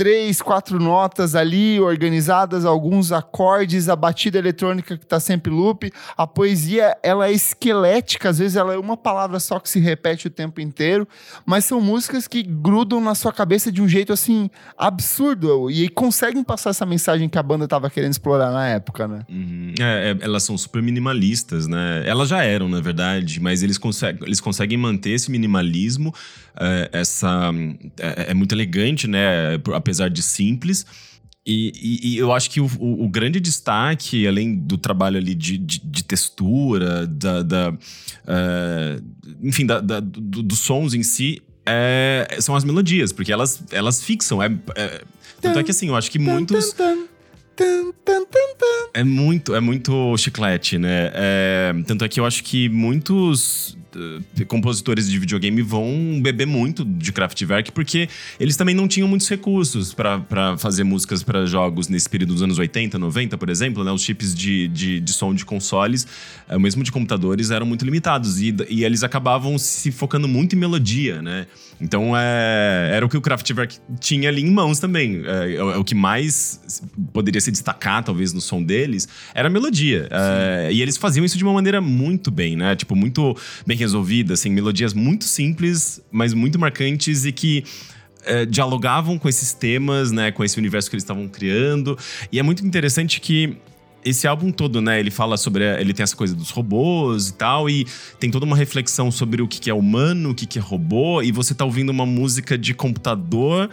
[0.00, 5.92] três, quatro notas ali organizadas, alguns acordes, a batida eletrônica que está sempre loop.
[6.16, 10.26] A poesia, ela é esquelética, às vezes ela é uma palavra só que se repete
[10.26, 11.06] o tempo inteiro,
[11.44, 16.42] mas são músicas que grudam na sua cabeça de um jeito assim absurdo e conseguem
[16.42, 19.26] passar essa mensagem que a banda estava querendo explorar na época, né?
[19.28, 19.74] Uhum.
[19.78, 22.04] É, é, elas são super minimalistas, né?
[22.06, 26.14] Elas já eram, na verdade, mas eles, conseguem, eles conseguem manter esse minimalismo,
[26.58, 27.50] é, essa
[27.98, 29.58] é, é muito elegante, né?
[29.90, 30.86] Apesar de simples.
[31.44, 35.34] E, e, e, eu acho que o, o, o, grande destaque, além do trabalho ali
[35.34, 39.04] de, de, de textura, da, da uh,
[39.42, 44.02] enfim, da, da do, dos sons em si, é, são as melodias, porque elas, elas
[44.02, 44.42] fixam.
[44.42, 45.02] É, é,
[45.40, 46.76] tanto é que assim, eu acho que muitos.
[48.94, 51.10] É muito, é muito chiclete, né?
[51.14, 56.84] É, tanto é que eu acho que muitos uh, compositores de videogame vão beber muito
[56.84, 62.08] de Kraftwerk porque eles também não tinham muitos recursos para fazer músicas para jogos nesse
[62.08, 63.92] período dos anos 80, 90, por exemplo, né?
[63.92, 66.06] Os chips de, de, de som de consoles,
[66.48, 70.58] uh, mesmo de computadores, eram muito limitados e, e eles acabavam se focando muito em
[70.58, 71.46] melodia, né?
[71.80, 75.22] Então é, era o que o Kraftwerk tinha ali em mãos também.
[75.24, 76.60] É, é, é o que mais
[77.12, 80.06] poderia se destacar, talvez, no som deles, era a melodia.
[80.10, 82.76] É, e eles faziam isso de uma maneira muito bem, né?
[82.76, 83.34] Tipo, muito
[83.66, 87.64] bem resolvida, assim, melodias muito simples, mas muito marcantes e que
[88.24, 90.30] é, dialogavam com esses temas, né?
[90.30, 91.98] Com esse universo que eles estavam criando.
[92.30, 93.56] E é muito interessante que
[94.04, 95.64] esse álbum todo, né, ele fala sobre.
[95.78, 97.86] Ele tem essa coisa dos robôs e tal, e
[98.18, 101.54] tem toda uma reflexão sobre o que é humano, o que é robô, e você
[101.54, 103.68] tá ouvindo uma música de computador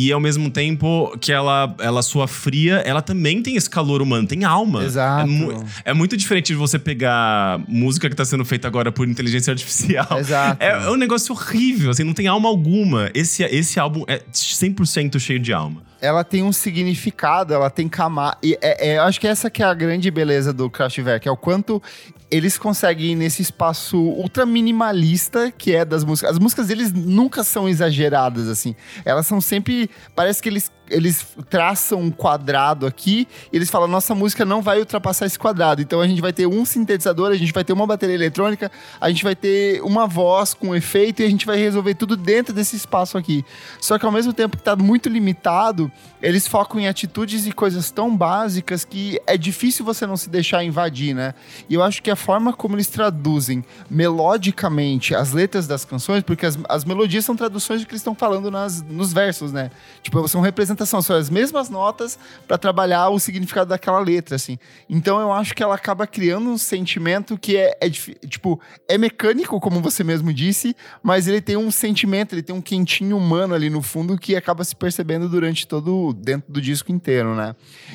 [0.00, 4.26] e ao mesmo tempo que ela, ela sua fria, ela também tem esse calor humano,
[4.26, 4.82] tem alma.
[4.82, 5.22] Exato.
[5.22, 9.06] É, mu é muito diferente de você pegar música que está sendo feita agora por
[9.06, 10.18] inteligência artificial.
[10.18, 10.60] Exato.
[10.60, 13.10] É, é um negócio horrível, assim, não tem alma alguma.
[13.14, 18.38] Esse, esse álbum é 100% cheio de alma ela tem um significado, ela tem camada.
[18.42, 21.30] E é, é, eu acho que essa que é a grande beleza do Kraftwerk, é
[21.30, 21.82] o quanto
[22.30, 26.32] eles conseguem ir nesse espaço ultra minimalista que é das músicas.
[26.32, 28.74] As músicas deles nunca são exageradas, assim.
[29.04, 29.90] Elas são sempre.
[30.14, 34.80] Parece que eles eles traçam um quadrado aqui e eles falam: nossa música não vai
[34.80, 35.80] ultrapassar esse quadrado.
[35.80, 39.08] Então a gente vai ter um sintetizador, a gente vai ter uma bateria eletrônica, a
[39.08, 42.76] gente vai ter uma voz com efeito e a gente vai resolver tudo dentro desse
[42.76, 43.44] espaço aqui.
[43.80, 47.90] Só que ao mesmo tempo que está muito limitado, eles focam em atitudes e coisas
[47.90, 51.34] tão básicas que é difícil você não se deixar invadir, né?
[51.68, 56.44] E eu acho que a forma como eles traduzem melodicamente as letras das canções, porque
[56.44, 59.70] as, as melodias são traduções do que eles estão falando nas, nos versos, né?
[60.02, 64.58] Tipo, são representações representação, são as mesmas notas para trabalhar o significado daquela letra, assim.
[64.88, 69.60] Então eu acho que ela acaba criando um sentimento que é, é tipo, é mecânico,
[69.60, 73.70] como você mesmo disse, mas ele tem um sentimento, ele tem um quentinho humano ali
[73.70, 77.54] no fundo que acaba se percebendo durante todo, dentro do disco inteiro, né?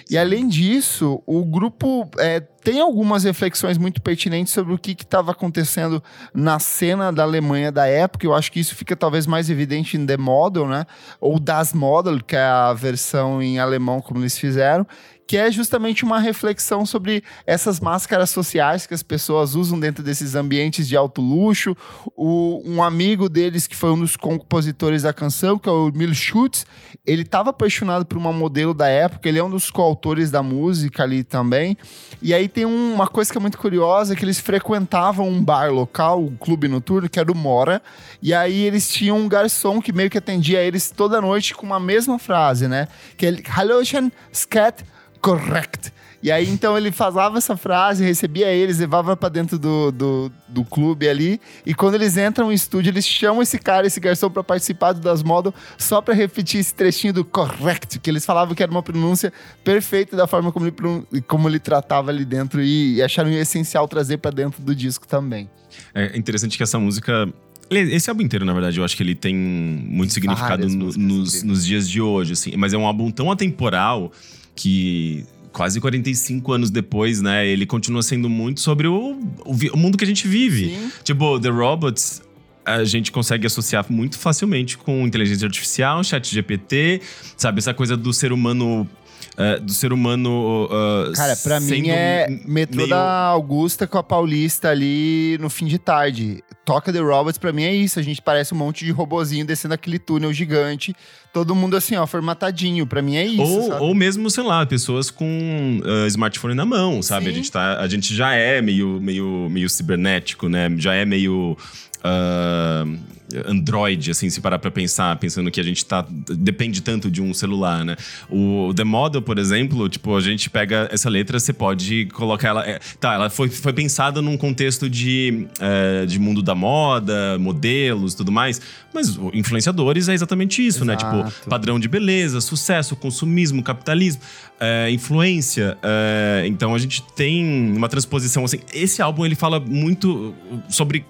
[0.09, 5.31] E além disso, o grupo é, tem algumas reflexões muito pertinentes sobre o que estava
[5.31, 8.25] acontecendo na cena da Alemanha da época.
[8.25, 10.87] Eu acho que isso fica talvez mais evidente em The Model, né?
[11.21, 14.87] Ou Das Model, que é a versão em alemão como eles fizeram
[15.27, 20.35] que é justamente uma reflexão sobre essas máscaras sociais que as pessoas usam dentro desses
[20.35, 21.75] ambientes de alto luxo.
[22.15, 26.13] O, um amigo deles, que foi um dos compositores da canção, que é o Emil
[26.13, 26.65] Schutz,
[27.05, 31.03] ele estava apaixonado por uma modelo da época, ele é um dos coautores da música
[31.03, 31.77] ali também.
[32.21, 35.71] E aí tem um, uma coisa que é muito curiosa, que eles frequentavam um bar
[35.71, 37.81] local, um clube noturno, que era o Mora,
[38.21, 41.79] e aí eles tinham um garçom que meio que atendia eles toda noite com uma
[41.79, 42.87] mesma frase, né?
[43.17, 44.83] Que ele, Hallöchen, Skat,
[45.25, 45.91] correct.
[46.21, 50.63] E aí, então, ele falava essa frase, recebia eles, levava para dentro do, do, do,
[50.63, 51.39] clube ali.
[51.65, 55.01] E quando eles entram no estúdio, eles chamam esse cara, esse garçom, para participar do
[55.01, 58.81] Das Model, só para repetir esse trechinho do correct, que eles falavam que era uma
[58.81, 59.31] pronúncia
[59.63, 62.61] perfeita da forma como ele, como ele tratava ali dentro.
[62.61, 65.49] E, e acharam essencial trazer para dentro do disco também.
[65.93, 67.27] É interessante que essa música
[67.69, 71.65] esse álbum inteiro, na verdade, eu acho que ele tem muito significado no, nos, nos,
[71.65, 72.55] dias de hoje, assim.
[72.55, 74.11] Mas é um álbum tão atemporal
[74.55, 79.97] que quase 45 anos depois, né, ele continua sendo muito sobre o, o, o mundo
[79.97, 80.69] que a gente vive.
[80.69, 80.91] Sim.
[81.03, 82.21] Tipo, The Robots,
[82.65, 87.01] a gente consegue associar muito facilmente com inteligência artificial, chat GPT,
[87.37, 87.59] sabe?
[87.59, 88.89] Essa coisa do ser humano
[89.37, 90.65] Uh, do ser humano.
[90.65, 92.89] Uh, Cara, pra mim é metrô meio...
[92.89, 96.41] da Augusta com a Paulista ali no fim de tarde.
[96.63, 97.99] Toca The Robots, pra mim é isso.
[97.99, 100.95] A gente parece um monte de robozinho descendo aquele túnel gigante.
[101.33, 102.87] Todo mundo assim, ó, formatadinho.
[102.87, 103.41] Pra mim é isso.
[103.41, 107.27] Ou, ou mesmo, sei lá, pessoas com uh, smartphone na mão, sabe?
[107.27, 110.73] A gente, tá, a gente já é meio, meio, meio cibernético, né?
[110.77, 111.57] Já é meio.
[112.05, 113.15] Uh,
[113.47, 116.05] Android, assim, se parar pra pensar, pensando que a gente tá.
[116.37, 117.95] depende tanto de um celular, né?
[118.29, 122.67] O The Model, por exemplo, tipo, a gente pega essa letra, você pode colocar ela.
[122.67, 128.13] É, tá, ela foi, foi pensada num contexto de, é, de mundo da moda, modelos
[128.13, 128.61] tudo mais,
[128.93, 131.15] mas influenciadores é exatamente isso, Exato.
[131.15, 131.25] né?
[131.25, 134.21] Tipo, padrão de beleza, sucesso, consumismo, capitalismo,
[134.59, 135.77] é, influência.
[135.81, 137.43] É, então a gente tem
[137.75, 138.59] uma transposição, assim.
[138.73, 140.33] Esse álbum ele fala muito
[140.69, 141.03] sobre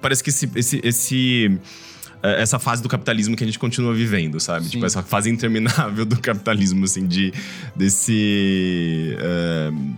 [0.00, 1.60] parece que esse, esse, esse
[2.22, 4.64] é, essa fase do capitalismo que a gente continua vivendo, sabe?
[4.64, 4.70] Sim.
[4.72, 7.32] Tipo, essa fase interminável do capitalismo, assim, de,
[7.76, 9.16] desse.
[9.18, 9.96] Uh,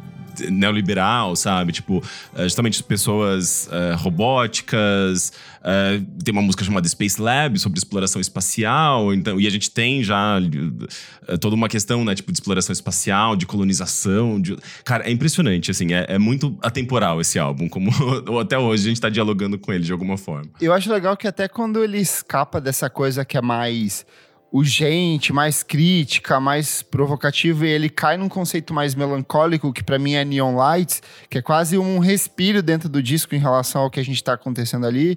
[0.49, 1.73] neoliberal, sabe?
[1.73, 2.03] Tipo,
[2.35, 5.33] eh, justamente pessoas uh, robóticas.
[5.61, 9.13] Uh, tem uma música chamada Space Lab sobre exploração espacial.
[9.13, 12.15] Então, e a gente tem já uh, toda uma questão, né?
[12.15, 14.41] Tipo, de exploração espacial, de colonização.
[14.41, 14.57] De...
[14.85, 15.93] Cara, é impressionante, assim.
[15.93, 17.69] É, é muito atemporal esse álbum.
[17.69, 17.91] Como
[18.41, 20.51] até hoje a gente tá dialogando com ele de alguma forma.
[20.61, 24.07] Eu acho legal que até quando ele escapa dessa coisa que é mais
[24.53, 30.15] urgente, mais crítica, mais provocativo, e ele cai num conceito mais melancólico, que para mim
[30.15, 34.01] é Neon Lights, que é quase um respiro dentro do disco em relação ao que
[34.01, 35.17] a gente está acontecendo ali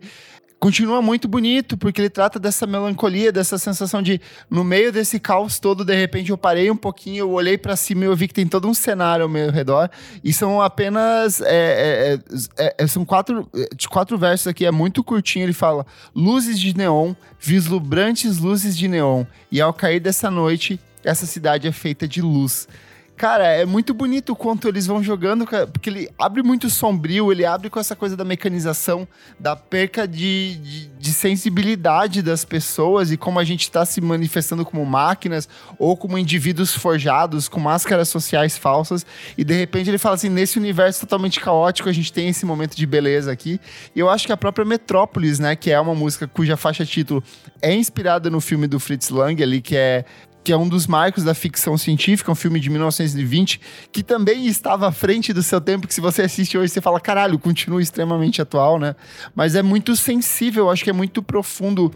[0.63, 5.59] continua muito bonito, porque ele trata dessa melancolia, dessa sensação de, no meio desse caos
[5.59, 8.33] todo, de repente eu parei um pouquinho, eu olhei para cima e eu vi que
[8.33, 9.89] tem todo um cenário ao meu redor,
[10.23, 12.17] e são apenas, é,
[12.57, 13.45] é, é, é são quatro,
[13.89, 19.25] quatro versos aqui, é muito curtinho, ele fala, luzes de neon, vislumbrantes luzes de neon,
[19.51, 22.69] e ao cair dessa noite, essa cidade é feita de luz.
[23.15, 27.45] Cara, é muito bonito o quanto eles vão jogando, porque ele abre muito sombrio, ele
[27.45, 29.07] abre com essa coisa da mecanização,
[29.39, 34.65] da perca de, de, de sensibilidade das pessoas e como a gente está se manifestando
[34.65, 35.47] como máquinas
[35.77, 39.05] ou como indivíduos forjados com máscaras sociais falsas.
[39.37, 42.75] E de repente ele fala assim: nesse universo totalmente caótico, a gente tem esse momento
[42.75, 43.61] de beleza aqui.
[43.95, 47.23] E eu acho que a própria Metrópolis, né, que é uma música cuja faixa título
[47.61, 50.03] é inspirada no filme do Fritz Lang ali, que é
[50.43, 54.87] que é um dos marcos da ficção científica, um filme de 1920, que também estava
[54.87, 58.41] à frente do seu tempo, que se você assiste hoje, você fala, caralho, continua extremamente
[58.41, 58.95] atual, né?
[59.33, 61.91] Mas é muito sensível, acho que é muito profundo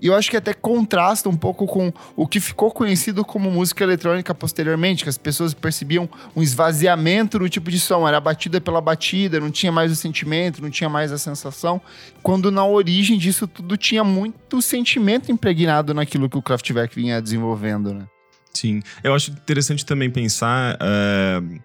[0.00, 3.82] e eu acho que até contrasta um pouco com o que ficou conhecido como música
[3.82, 8.80] eletrônica posteriormente, que as pessoas percebiam um esvaziamento no tipo de som, era batida pela
[8.80, 11.80] batida, não tinha mais o sentimento, não tinha mais a sensação,
[12.22, 17.94] quando na origem disso tudo tinha muito sentimento impregnado naquilo que o Kraftwerk vinha desenvolvendo,
[17.94, 18.06] né?
[18.52, 20.76] Sim, eu acho interessante também pensar.
[20.76, 21.60] Uh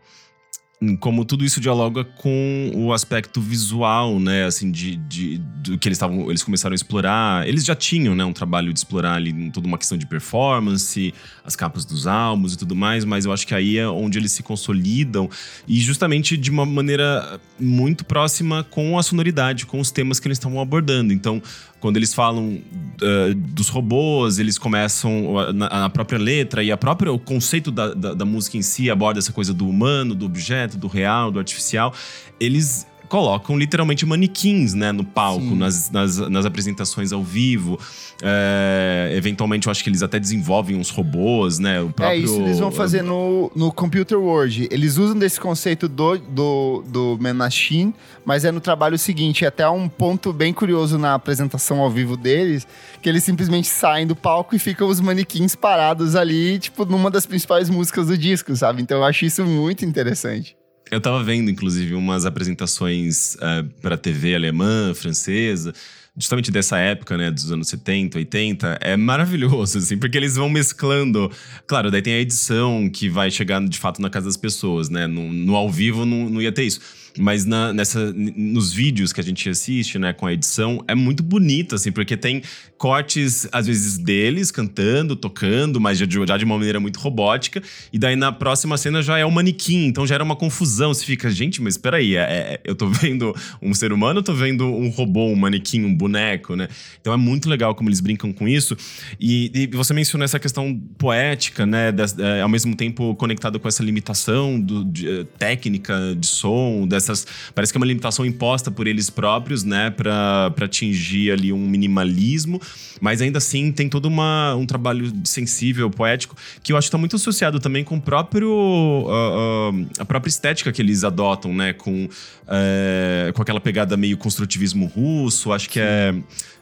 [1.00, 5.96] como tudo isso dialoga com o aspecto visual, né, assim, de, de, do que eles
[5.96, 7.48] estavam, eles começaram a explorar.
[7.48, 11.14] Eles já tinham, né, um trabalho de explorar ali toda uma questão de performance,
[11.46, 14.32] as capas dos álbuns e tudo mais, mas eu acho que aí é onde eles
[14.32, 15.30] se consolidam
[15.68, 20.40] e justamente de uma maneira muito próxima com a sonoridade, com os temas que eles
[20.40, 21.14] estavam abordando.
[21.14, 21.42] Então,
[21.82, 22.62] quando eles falam
[23.02, 28.14] uh, dos robôs, eles começam na, própria letra e a própria, o conceito da, da,
[28.14, 31.94] da música em si aborda essa coisa do humano, do objeto, do real, do artificial.
[32.40, 37.78] Eles colocam literalmente manequins, né, no palco, nas, nas, nas, apresentações ao vivo.
[38.22, 41.82] É, eventualmente, eu acho que eles até desenvolvem uns robôs, né?
[41.82, 42.18] O próprio...
[42.18, 44.70] É isso eles vão fazer no, no Computer World.
[44.72, 47.94] Eles usam desse conceito do, do, do Man Machine,
[48.24, 49.46] mas é no trabalho seguinte.
[49.46, 52.66] Até um ponto bem curioso na apresentação ao vivo deles,
[53.02, 57.26] que eles simplesmente saem do palco e ficam os manequins parados ali, tipo, numa das
[57.26, 58.82] principais músicas do disco, sabe?
[58.82, 60.61] Então eu acho isso muito interessante.
[60.92, 65.74] Eu tava vendo, inclusive, umas apresentações uh, eh, para TV alemã, francesa,
[66.18, 71.32] justamente dessa época, né, dos anos 70, 80, é maravilhoso, assim, porque eles vão mesclando.
[71.66, 75.08] Claro, daí tem a edição que vai chegar de fato na casa das pessoas, né?
[75.08, 76.82] No, no ao vivo não, não ia ter isso.
[77.18, 81.24] Mas na, nessa, nos vídeos que a gente assiste, né, com a edição, é muito
[81.24, 82.42] bonito, assim, porque tem
[82.82, 87.62] cortes, às vezes, deles cantando, tocando, mas já de, já de uma maneira muito robótica.
[87.94, 90.92] E daí na próxima cena já é o manequim, então já era uma confusão.
[90.92, 94.34] Você fica, gente, mas peraí, é, é, eu tô vendo um ser humano, eu tô
[94.34, 96.70] vendo um robô, um manequim, um boneco, né?
[97.00, 98.76] Então é muito legal como eles brincam com isso.
[99.20, 101.94] E, e você mencionou essa questão poética, né?
[102.18, 107.28] É, ao mesmo tempo conectado com essa limitação do, de, eh, técnica de som, dessas.
[107.54, 109.92] Parece que é uma limitação imposta por eles próprios, né?
[109.92, 112.60] Para atingir ali um minimalismo.
[113.00, 116.98] Mas ainda assim tem todo uma, um trabalho sensível, poético, que eu acho que está
[116.98, 121.74] muito associado também com o próprio, uh, uh, a própria estética que eles adotam, né?
[121.74, 125.86] Com, uh, com aquela pegada meio construtivismo russo, acho que Sim.
[125.86, 126.16] é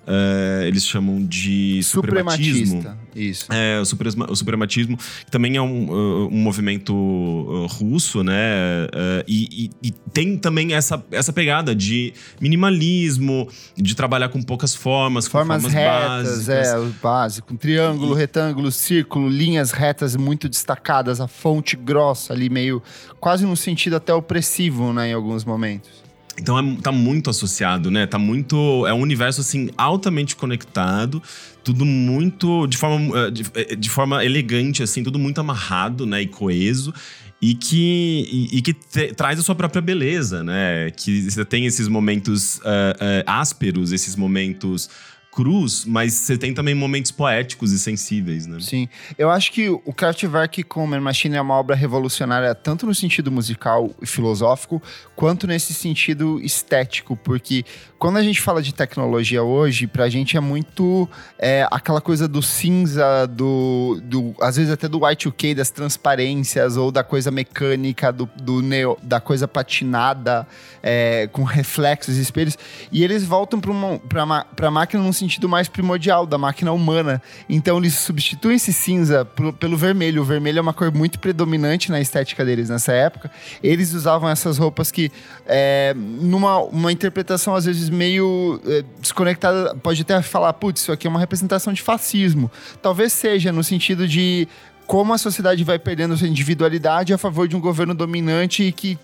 [0.09, 2.83] Uh, eles chamam de suprematismo.
[3.15, 3.45] Isso.
[3.53, 8.87] É, o, suprema, o suprematismo, que também é um, uh, um movimento uh, russo, né?
[9.27, 15.27] E, e, e, tem também essa, essa pegada de minimalismo, de trabalhar com poucas formas,
[15.27, 16.49] formas, formas retas, básicas.
[16.49, 17.53] é, o básico.
[17.53, 18.17] Um triângulo, e...
[18.17, 22.81] retângulo, círculo, linhas retas muito destacadas, a fonte grossa ali, meio
[23.19, 26.08] quase num sentido até opressivo, né, em alguns momentos.
[26.39, 28.07] Então é, tá muito associado, né?
[28.07, 28.85] Tá muito.
[28.87, 31.21] É um universo assim altamente conectado,
[31.63, 36.21] tudo muito de forma, eh, de, eh, de forma elegante, assim, tudo muito amarrado, né?
[36.21, 36.93] E coeso.
[37.41, 40.91] E que, e, e que te, traz a sua própria beleza, né?
[40.91, 44.89] Que você tem esses momentos uh, uh, ásperos, esses momentos
[45.31, 48.57] cruz, mas você tem também momentos poéticos e sensíveis, né?
[48.59, 48.89] Sim.
[49.17, 53.31] Eu acho que o Kraftwerk com Man Machine é uma obra revolucionária tanto no sentido
[53.31, 54.81] musical e filosófico,
[55.15, 57.63] quanto nesse sentido estético, porque
[57.97, 62.41] quando a gente fala de tecnologia hoje, pra gente é muito é, aquela coisa do
[62.41, 68.27] cinza, do, do às vezes até do Y2K, das transparências, ou da coisa mecânica, do,
[68.41, 70.47] do neo, da coisa patinada,
[70.81, 72.57] é, com reflexos e espelhos,
[72.91, 77.21] e eles voltam pra, uma, pra, pra máquina num sentido mais primordial, da máquina humana.
[77.47, 79.25] Então eles substituem esse cinza
[79.59, 80.21] pelo, vermelho.
[80.21, 83.31] O vermelho é uma cor muito predominante na estética deles nessa época.
[83.61, 85.11] Eles usavam essas roupas que,
[85.45, 91.07] é, numa uma interpretação às vezes meio é, desconectada, pode até falar, putz, isso aqui
[91.07, 92.49] é uma representação de fascismo.
[92.81, 94.47] Talvez seja no sentido de
[94.89, 98.97] como a sociedade vai perdendo sua individualidade a favor de um governo dominante e que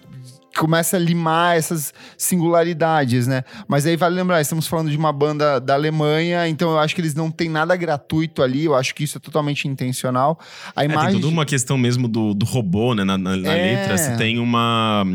[0.57, 3.43] começa a limar essas singularidades, né?
[3.67, 7.01] Mas aí vale lembrar, estamos falando de uma banda da Alemanha, então eu acho que
[7.01, 10.39] eles não têm nada gratuito ali, eu acho que isso é totalmente intencional.
[10.75, 11.09] A imagem...
[11.09, 13.03] É, tem toda uma questão mesmo do, do robô, né?
[13.03, 13.75] Na, na, na é...
[13.75, 15.05] letra, se tem uma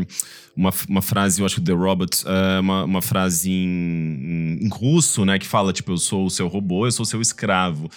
[0.55, 5.25] uma, uma frase, eu acho que The Robot, é uma, uma frase em, em, russo,
[5.25, 5.39] né?
[5.39, 7.89] Que fala, tipo, eu sou o seu robô, eu sou o seu escravo.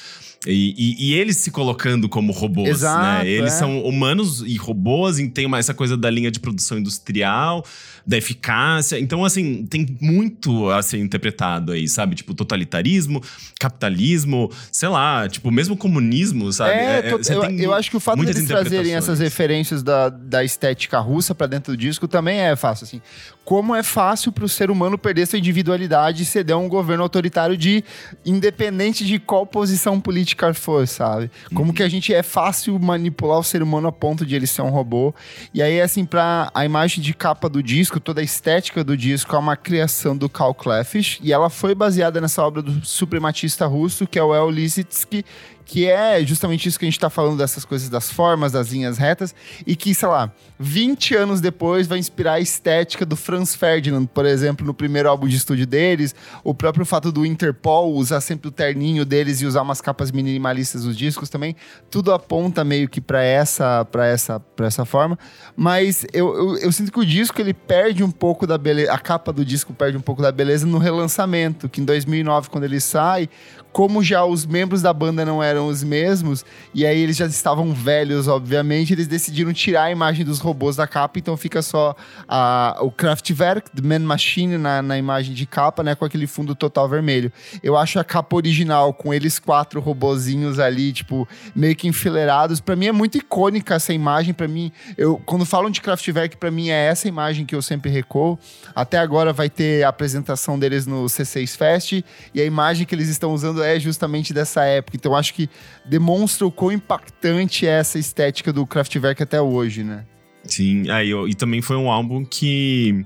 [0.47, 2.73] E, e, e eles se colocando como robôs, né?
[2.73, 3.29] Exato, né?
[3.29, 3.59] Eles é.
[3.59, 7.65] são humanos e robôs, e tem uma, essa coisa da linha de produção industrial,
[8.07, 8.99] da eficácia.
[9.01, 12.15] Então, assim, tem muito a ser interpretado aí, sabe?
[12.15, 13.23] Tipo, totalitarismo,
[13.59, 16.73] capitalismo, sei lá, tipo, mesmo comunismo, sabe?
[16.73, 20.99] É, é, eu, eu, acho que o fato deles trazerem essas referências da, da estética
[20.99, 23.03] russa para dentro do disco também é fácil, assim.
[23.45, 27.03] Como é fácil para o ser humano perder sua individualidade e ceder a um governo
[27.03, 27.85] autoritário de
[28.25, 31.31] independente de qual posição política for, sabe?
[31.51, 31.73] Como uhum.
[31.75, 34.71] que a gente é fácil manipular o ser humano a ponto de ele ser um
[34.71, 35.15] robô.
[35.53, 39.37] E aí, assim, para a imagem de capa do disco, toda a estética do disco
[39.37, 44.07] é uma criação do Karl Klefisch e ela foi baseada nessa obra do suprematista russo,
[44.07, 45.25] que é o El Lissitzky,
[45.65, 48.99] que é justamente isso que a gente está falando dessas coisas das formas, das linhas
[48.99, 49.35] retas,
[49.67, 54.27] e que, sei lá, 20 anos depois vai inspirar a estética do Franz Ferdinand, por
[54.27, 58.51] exemplo, no primeiro álbum de estúdio deles, o próprio fato do Interpol usar sempre o
[58.51, 61.57] terninho deles e usar umas capas minimalistas nos discos também,
[61.91, 65.19] tudo aponta meio que para essa, para essa, para essa forma,
[65.57, 68.99] mas eu, eu, eu, sinto que o disco ele perde um pouco da beleza, a
[68.99, 72.81] capa do disco perde um pouco da beleza no relançamento, que em 2009 quando ele
[72.81, 73.29] sai,
[73.75, 77.75] como já os membros da banda não eram os mesmos, e aí eles já estavam
[77.75, 81.97] velhos, obviamente, eles decidiram tirar a imagem dos robôs da capa, então fica só
[82.29, 86.55] a, o Kraftwerk, The Man Machine, na, na imagem de capa, né, com aquele fundo
[86.55, 87.33] total vermelho.
[87.65, 92.77] Eu acho a capa original, com eles quatro robozinhos ali, tipo, meio que enfileirados, para
[92.77, 96.69] mim é muito icônica essa imagem, para mim, eu, quando falam de Kraftwerk, para mim
[96.69, 98.39] é essa imagem que eu sempre recoo.
[98.73, 103.09] Até agora vai ter a apresentação deles no C6 Fest, e a imagem que eles
[103.09, 104.97] estão usando é justamente dessa época.
[104.97, 105.49] Então acho que
[105.85, 110.05] demonstra o quão impactante é essa estética do Kraftwerk até hoje, né?
[110.45, 113.05] Sim, aí e também foi um álbum que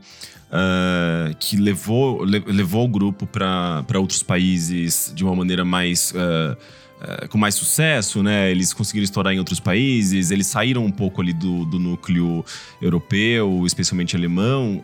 [0.48, 6.52] uh, que levou, le, levou o grupo para outros países de uma maneira mais uh,
[6.54, 8.50] uh, com mais sucesso, né?
[8.50, 12.44] Eles conseguiram estourar em outros países, eles saíram um pouco ali do, do núcleo
[12.80, 14.82] europeu, especialmente alemão,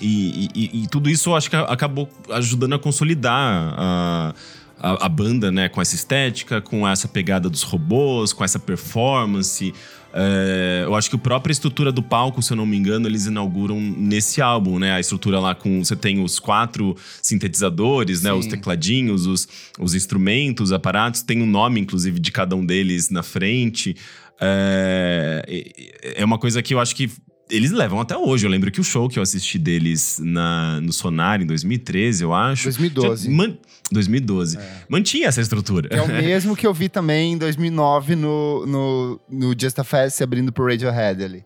[0.00, 4.34] e, e, e, tudo isso acho que acabou ajudando a consolidar a
[4.80, 9.74] a, a, banda, né, com essa estética, com essa pegada dos robôs, com essa performance.
[10.12, 13.26] É, eu acho que a própria estrutura do palco, se eu não me engano, eles
[13.26, 14.92] inauguram nesse álbum, né?
[14.92, 15.84] A estrutura lá com.
[15.84, 18.32] Você tem os quatro sintetizadores, né?
[18.32, 19.46] Os tecladinhos, os,
[19.78, 23.96] os instrumentos, os aparatos, tem um nome, inclusive, de cada um deles na frente.
[24.40, 25.74] É,
[26.16, 27.10] é uma coisa que eu acho que
[27.50, 28.46] eles levam até hoje.
[28.46, 32.34] Eu lembro que o show que eu assisti deles na, no Sonar em 2013, eu
[32.34, 32.64] acho.
[32.64, 33.30] 2012.
[33.30, 33.56] Man,
[33.90, 34.58] 2012.
[34.58, 34.82] É.
[34.88, 35.88] Mantinha essa estrutura.
[35.90, 40.20] É o mesmo que eu vi também em 2009 no, no, no Just a Fest
[40.20, 41.44] abrindo pro Radiohead ali.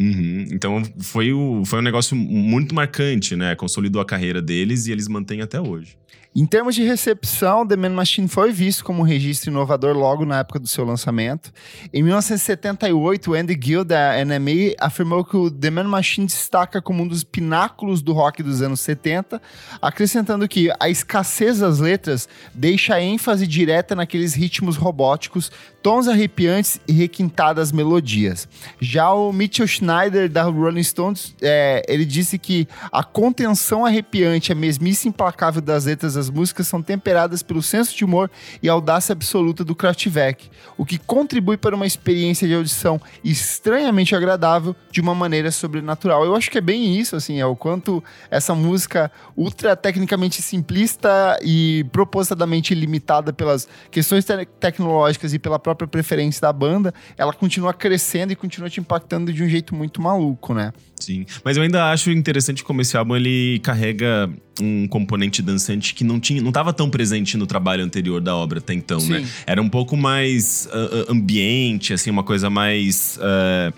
[0.00, 0.46] Uhum.
[0.50, 3.54] Então foi, o, foi um negócio muito marcante, né?
[3.54, 5.96] Consolidou a carreira deles e eles mantêm até hoje.
[6.36, 10.40] Em termos de recepção, The Man Machine foi visto como um registro inovador logo na
[10.40, 11.52] época do seu lançamento.
[11.92, 17.06] Em 1978, Andy Gill, da NME, afirmou que o The Man Machine destaca como um
[17.06, 19.40] dos pináculos do rock dos anos 70,
[19.80, 25.52] acrescentando que a escassez das letras deixa ênfase direta naqueles ritmos robóticos,
[25.84, 28.48] tons arrepiantes e requintadas melodias.
[28.80, 34.54] Já o Mitchell Schneider, da Rolling Stones, é, ele disse que a contenção arrepiante, a
[34.56, 38.30] mesmice implacável das letras das músicas são temperadas pelo senso de humor
[38.62, 44.74] e audácia absoluta do Kraftwerk, o que contribui para uma experiência de audição estranhamente agradável
[44.90, 46.24] de uma maneira sobrenatural.
[46.24, 51.38] Eu acho que é bem isso, assim, é o quanto essa música ultra tecnicamente simplista
[51.42, 57.74] e propositadamente limitada pelas questões te tecnológicas e pela própria preferência da banda, ela continua
[57.74, 60.72] crescendo e continua te impactando de um jeito muito maluco, né?
[60.98, 66.04] Sim, mas eu ainda acho interessante como esse álbum ele carrega um componente dançante que
[66.04, 69.18] não tinha, não estava tão presente no trabalho anterior da obra até então, né?
[69.18, 69.22] Sim.
[69.24, 69.28] né?
[69.46, 73.74] Era um pouco mais uh, ambiente, assim, uma coisa mais uh,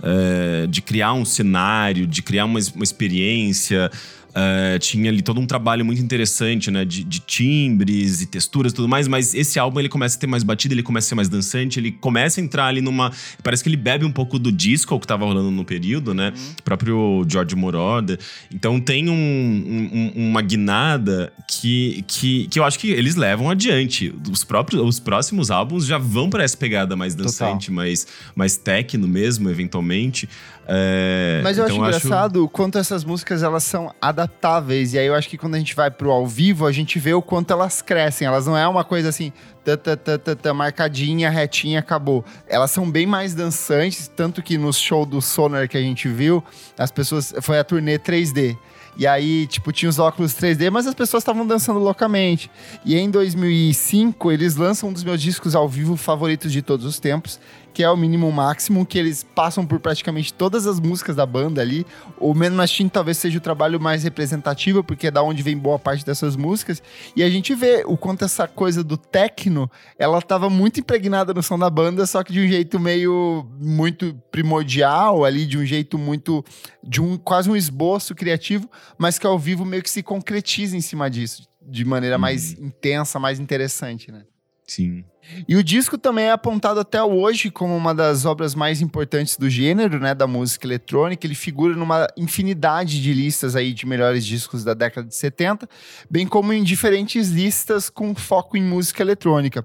[0.00, 3.90] uh, de criar um cenário, de criar uma, uma experiência.
[4.28, 6.84] Uh, tinha ali todo um trabalho muito interessante, né?
[6.84, 10.26] De, de, timbres e texturas e tudo mais, mas esse álbum ele começa a ter
[10.26, 13.10] mais batida, ele começa a ser mais dançante, ele começa a entrar ali numa.
[13.42, 16.32] Parece que ele bebe um pouco do disco que tava rolando no período, né?
[16.36, 16.52] Uhum.
[16.58, 18.18] O próprio George Moroder.
[18.54, 24.14] Então tem um, um, uma guinada que, que, que eu acho que eles levam adiante.
[24.30, 28.06] Os, próprios, os próximos álbuns já vão para essa pegada mais dançante, mais,
[28.36, 30.28] mais techno mesmo, eventualmente.
[30.70, 32.44] É, Mas eu então acho engraçado acho...
[32.44, 34.92] o quanto essas músicas elas são adaptáveis.
[34.92, 37.14] E aí eu acho que quando a gente vai pro ao vivo, a gente vê
[37.14, 38.28] o quanto elas crescem.
[38.28, 39.32] Elas não é uma coisa assim,
[39.64, 42.22] tá, tá, tá, tá, marcadinha, retinha, acabou.
[42.46, 46.44] Elas são bem mais dançantes, tanto que no show do Sonar que a gente viu,
[46.78, 47.32] as pessoas.
[47.40, 48.58] Foi a turnê 3D.
[48.98, 52.50] E aí, tipo, tinha os óculos 3D, mas as pessoas estavam dançando loucamente.
[52.84, 56.98] E em 2005, eles lançam um dos meus discos ao vivo favoritos de todos os
[56.98, 57.38] tempos,
[57.78, 61.60] que é o Mínimo Máximo, que eles passam por praticamente todas as músicas da banda
[61.60, 61.86] ali.
[62.18, 65.78] O Man Machine talvez seja o trabalho mais representativo, porque é da onde vem boa
[65.78, 66.82] parte dessas músicas.
[67.14, 71.40] E a gente vê o quanto essa coisa do techno, ela estava muito impregnada no
[71.40, 75.96] som da banda, só que de um jeito meio muito primordial ali, de um jeito
[75.96, 76.44] muito
[76.82, 78.68] de um quase um esboço criativo,
[78.98, 82.66] mas que ao vivo meio que se concretiza em cima disso, de maneira mais uhum.
[82.66, 84.24] intensa, mais interessante, né?
[84.68, 85.02] Sim.
[85.48, 89.48] E o disco também é apontado até hoje como uma das obras mais importantes do
[89.48, 91.26] gênero, né, da música eletrônica.
[91.26, 95.68] Ele figura numa infinidade de listas aí de melhores discos da década de 70,
[96.10, 99.64] bem como em diferentes listas com foco em música eletrônica.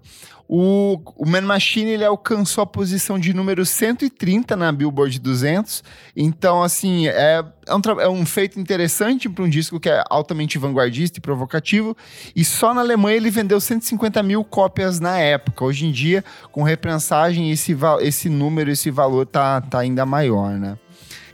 [0.55, 5.83] O, o Man Machine ele alcançou a posição de número 130 na Billboard 200.
[6.15, 10.59] Então, assim, é, é, um, é um feito interessante para um disco que é altamente
[10.59, 11.97] vanguardista e provocativo.
[12.35, 15.65] E só na Alemanha ele vendeu 150 mil cópias na época.
[15.65, 20.77] Hoje em dia, com reprensagem, esse, esse número, esse valor tá, tá ainda maior, né?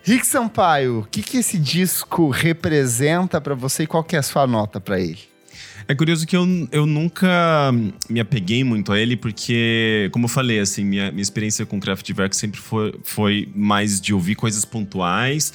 [0.01, 4.23] Rick Sampaio, o que, que esse disco representa para você e qual que é a
[4.23, 5.27] sua nota para ele?
[5.89, 7.73] É curioso que eu, eu nunca
[8.07, 12.35] me apeguei muito a ele, porque, como eu falei, assim, minha, minha experiência com Kraftwerk
[12.35, 15.51] sempre foi, foi mais de ouvir coisas pontuais.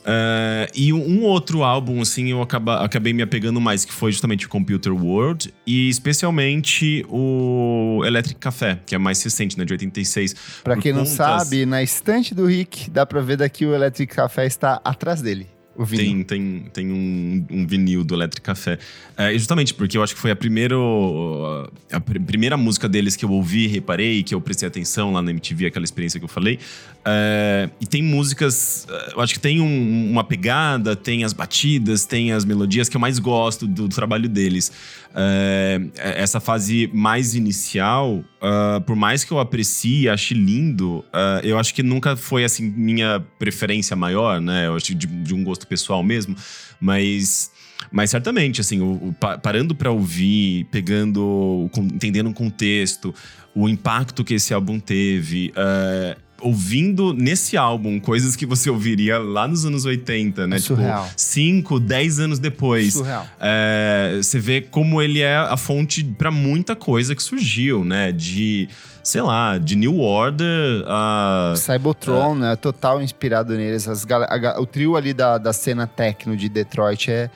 [0.00, 4.44] Uh, e um outro álbum, assim, eu acaba, acabei me apegando mais, que foi justamente
[4.44, 10.34] o Computer World, e especialmente o Electric Café, que é mais recente, né, de 86.
[10.64, 11.10] Pra quem contas...
[11.10, 15.22] não sabe, na estante do Rick, dá pra ver daqui o Electric Café está atrás
[15.22, 15.46] dele.
[15.80, 16.22] O vinil.
[16.24, 18.78] Tem, tem, tem um, um vinil do Electric Café.
[19.16, 23.24] É, justamente porque eu acho que foi a, primeiro, a pr primeira música deles que
[23.24, 26.58] eu ouvi, reparei, que eu prestei atenção lá na MTV, aquela experiência que eu falei.
[27.02, 32.04] É, e tem músicas, é, eu acho que tem um, uma pegada, tem as batidas,
[32.04, 34.70] tem as melodias que eu mais gosto do, do trabalho deles.
[35.14, 41.58] É, essa fase mais inicial, uh, por mais que eu aprecie, ache lindo, uh, eu
[41.58, 44.66] acho que nunca foi assim minha preferência maior, né?
[44.66, 46.36] Eu acho de, de um gosto pessoal mesmo,
[46.80, 47.50] mas
[47.90, 53.14] mas certamente, assim, o, o parando para ouvir, pegando, entendendo o contexto,
[53.54, 59.46] o impacto que esse álbum teve, uh, ouvindo nesse álbum coisas que você ouviria lá
[59.46, 60.56] nos anos 80, né?
[60.56, 61.08] É tipo, surreal.
[61.16, 62.94] 5, 10 anos depois.
[62.94, 63.26] Surreal.
[63.40, 68.12] É, você vê como ele é a fonte para muita coisa que surgiu, né?
[68.12, 68.68] De
[69.02, 71.54] sei lá, de New Order a.
[71.56, 72.56] Cybertron, né?
[72.56, 73.88] Total inspirado neles.
[73.88, 77.30] As, a, o trio ali da, da cena techno de Detroit é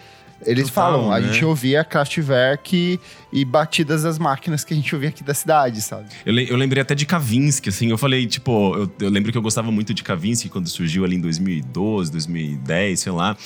[0.47, 1.17] eles Total, falam, né?
[1.17, 3.01] a gente ouvia Kraftwerk e,
[3.33, 6.07] e, batidas das máquinas que a gente ouvia aqui da cidade, sabe?
[6.25, 9.43] Eu, eu lembrei até de Kavinsky, assim, eu falei, tipo, eu, eu, lembro que eu
[9.43, 13.37] gostava muito de Kavinsky quando surgiu ali em 2012, 2010, sei lá.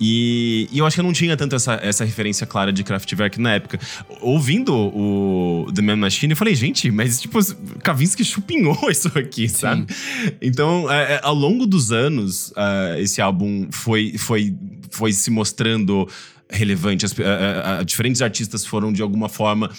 [0.00, 3.40] E, e, eu acho que eu não tinha tanto essa, essa referência clara de Kraftwerk
[3.40, 3.78] na época.
[4.20, 7.38] Ouvindo o The Man Machine, eu falei, gente, mas tipo,
[7.82, 9.54] Kavinsky chupinhou isso aqui, Sim.
[9.54, 9.86] sabe?
[10.42, 14.54] Então, é, é, ao longo dos anos, uh, esse álbum foi, foi,
[14.90, 16.08] foi se mostrando
[16.54, 17.04] relevante.
[17.04, 19.70] As, a, a, diferentes artistas foram, de alguma forma,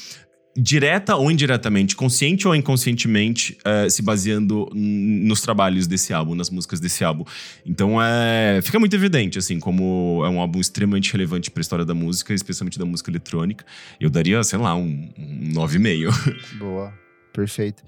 [0.56, 6.80] direta ou indiretamente, consciente ou inconscientemente, uh, se baseando nos trabalhos desse álbum, nas músicas
[6.80, 7.26] desse álbum.
[7.66, 11.86] Então é, fica muito evidente, assim, como é um álbum extremamente relevante para a história
[11.86, 13.66] da música, especialmente da música eletrônica.
[14.00, 16.58] Eu daria, sei lá, um, um 9,5.
[16.58, 16.94] Boa,
[17.34, 17.84] perfeito.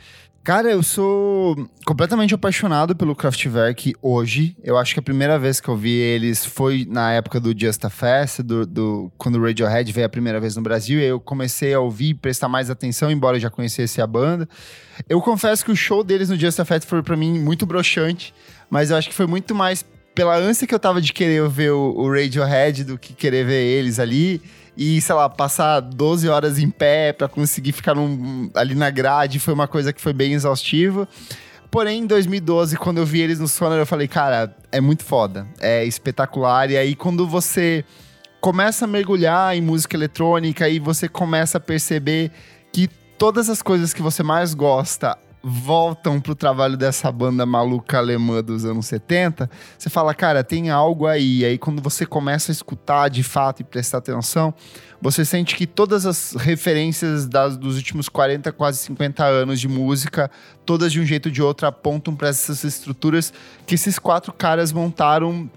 [0.47, 4.55] Cara, eu sou completamente apaixonado pelo Kraftwerk hoje.
[4.63, 7.83] Eu acho que a primeira vez que eu vi eles foi na época do Just
[7.83, 11.01] a Fest, do, do, quando o Radiohead veio a primeira vez no Brasil.
[11.01, 14.47] E eu comecei a ouvir, prestar mais atenção, embora eu já conhecesse a banda.
[15.09, 18.33] Eu confesso que o show deles no Just a Fest foi para mim muito broxante,
[18.69, 19.83] mas eu acho que foi muito mais
[20.15, 23.65] pela ânsia que eu tava de querer ver o, o Radiohead do que querer ver
[23.65, 24.41] eles ali
[24.77, 29.39] e, sei lá, passar 12 horas em pé para conseguir ficar num, ali na grade
[29.39, 31.07] foi uma coisa que foi bem exaustiva.
[31.71, 35.47] Porém, em 2012, quando eu vi eles no Sonar, eu falei, cara, é muito foda,
[35.59, 36.69] é espetacular.
[36.69, 37.83] E aí, quando você
[38.39, 42.31] começa a mergulhar em música eletrônica e você começa a perceber
[42.71, 48.43] que todas as coisas que você mais gosta voltam pro trabalho dessa banda maluca alemã
[48.43, 51.45] dos anos 70, você fala, cara, tem algo aí.
[51.45, 54.53] Aí quando você começa a escutar de fato e prestar atenção,
[55.01, 60.29] você sente que todas as referências das, dos últimos 40, quase 50 anos de música,
[60.65, 63.31] todas de um jeito ou de outro apontam para essas estruturas
[63.65, 65.49] que esses quatro caras montaram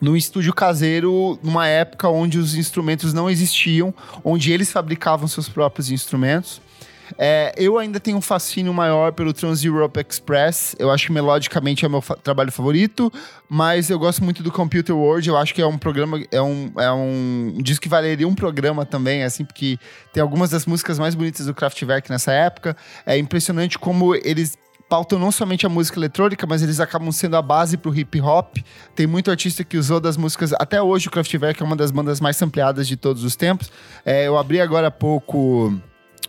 [0.00, 5.90] num estúdio caseiro, numa época onde os instrumentos não existiam, onde eles fabricavam seus próprios
[5.92, 6.60] instrumentos.
[7.18, 10.76] É, eu ainda tenho um fascínio maior pelo Trans Europe Express.
[10.78, 13.12] Eu acho que melodicamente é o meu fa trabalho favorito,
[13.48, 15.28] mas eu gosto muito do Computer World.
[15.28, 18.84] Eu acho que é um programa, é um, é um, disco que valeria um programa
[18.84, 19.78] também, assim, porque
[20.12, 22.76] tem algumas das músicas mais bonitas do Kraftwerk nessa época.
[23.06, 24.56] É impressionante como eles
[24.92, 28.58] pautam não somente a música eletrônica, mas eles acabam sendo a base pro hip hop.
[28.94, 30.52] Tem muito artista que usou das músicas.
[30.52, 33.72] Até hoje, o Kraftwerk é uma das bandas mais ampliadas de todos os tempos.
[34.04, 35.72] É, eu abri agora há pouco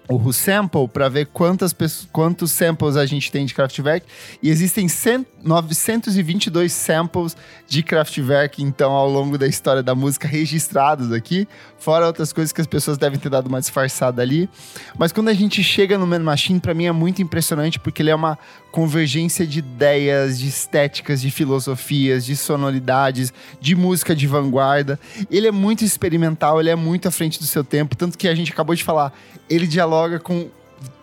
[0.10, 1.74] o sample para ver quantas
[2.12, 4.06] quantos samples a gente tem de Kraftwerk.
[4.42, 7.36] E existem 100, 922 samples
[7.68, 11.48] de Kraftwerk então ao longo da história da música registrados aqui,
[11.84, 14.50] fora outras coisas que as pessoas devem ter dado uma disfarçada ali.
[14.98, 18.10] Mas quando a gente chega no Man Machine, para mim é muito impressionante porque ele
[18.10, 18.40] é uma
[18.72, 24.98] convergência de ideias, de estéticas, de filosofias, de sonoridades, de música de vanguarda.
[25.30, 28.36] Ele é muito experimental, ele é muito à frente do seu tempo, tanto que a
[28.36, 29.12] gente acabou de falar,
[29.50, 30.50] ele dialoga com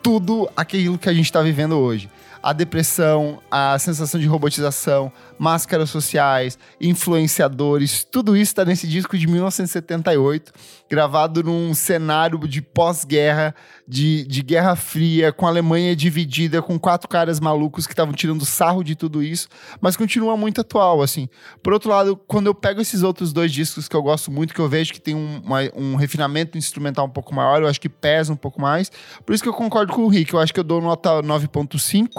[0.01, 2.09] tudo aquilo que a gente está vivendo hoje.
[2.43, 9.27] A depressão, a sensação de robotização, máscaras sociais, influenciadores, tudo isso está nesse disco de
[9.27, 10.51] 1978,
[10.89, 13.55] gravado num cenário de pós-guerra,
[13.87, 18.45] de, de Guerra Fria, com a Alemanha dividida, com quatro caras malucos que estavam tirando
[18.45, 19.47] sarro de tudo isso,
[19.79, 21.29] mas continua muito atual, assim.
[21.61, 24.59] Por outro lado, quando eu pego esses outros dois discos que eu gosto muito, que
[24.59, 27.89] eu vejo que tem um, uma, um refinamento instrumental um pouco maior, eu acho que
[27.89, 28.91] pesa um pouco mais,
[29.25, 32.09] por isso que eu concordo com o Rick, eu acho que eu dou nota 9.5,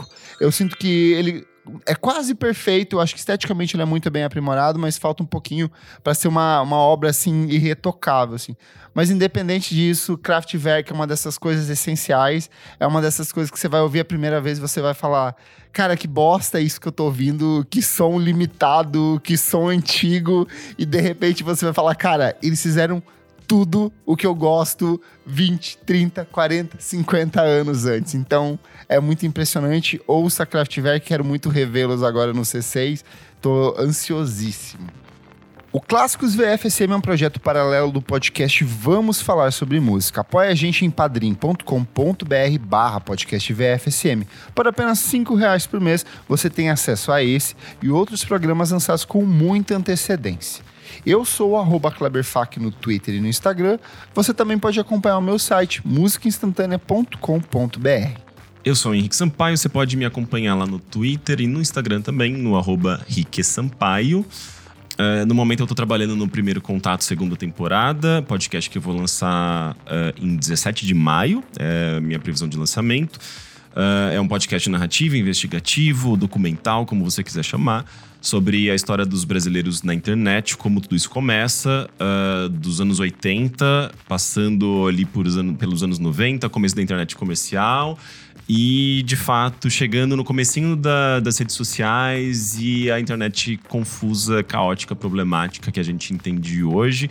[0.40, 1.46] eu sinto que ele
[1.86, 2.96] é quase perfeito.
[2.96, 5.70] Eu acho que esteticamente ele é muito bem aprimorado, mas falta um pouquinho
[6.02, 8.56] para ser uma, uma obra assim irretocável, assim.
[8.94, 12.50] Mas independente disso, Kraftwerk é uma dessas coisas essenciais.
[12.78, 15.34] É uma dessas coisas que você vai ouvir a primeira vez e você vai falar:
[15.72, 20.46] "Cara, que bosta é isso que eu tô ouvindo, que som limitado, que som antigo".
[20.76, 23.02] E de repente você vai falar: "Cara, eles fizeram
[23.52, 28.14] tudo o que eu gosto 20, 30, 40, 50 anos antes.
[28.14, 30.00] Então é muito impressionante.
[30.06, 33.04] Ouça Kraftwerk, quero muito revê-los agora no C6.
[33.42, 34.86] Tô ansiosíssimo.
[35.70, 40.22] O Clássicos VFSM é um projeto paralelo do podcast Vamos Falar Sobre Música.
[40.22, 44.26] Apoie a gente em padrim.com.br barra podcast VFSM.
[44.54, 49.04] Por apenas cinco reais por mês, você tem acesso a esse e outros programas lançados
[49.04, 50.71] com muita antecedência.
[51.04, 53.78] Eu sou o Kleberfac no Twitter e no Instagram.
[54.14, 58.20] Você também pode acompanhar o meu site, musicainstantanea.com.br.
[58.64, 62.00] Eu sou o Henrique Sampaio, você pode me acompanhar lá no Twitter e no Instagram
[62.00, 63.04] também, no arroba
[63.42, 64.24] Sampaio.
[64.92, 68.94] Uh, no momento eu estou trabalhando no primeiro contato, segunda temporada, podcast que eu vou
[68.94, 73.18] lançar uh, em 17 de maio, é minha previsão de lançamento.
[73.74, 77.86] Uh, é um podcast narrativo, investigativo, documental, como você quiser chamar,
[78.20, 83.90] sobre a história dos brasileiros na internet, como tudo isso começa, uh, dos anos 80,
[84.06, 85.26] passando ali por,
[85.58, 87.98] pelos anos 90, começo da internet comercial,
[88.48, 94.94] e de fato chegando no comecinho da, das redes sociais e a internet confusa, caótica,
[94.94, 97.08] problemática que a gente entende hoje.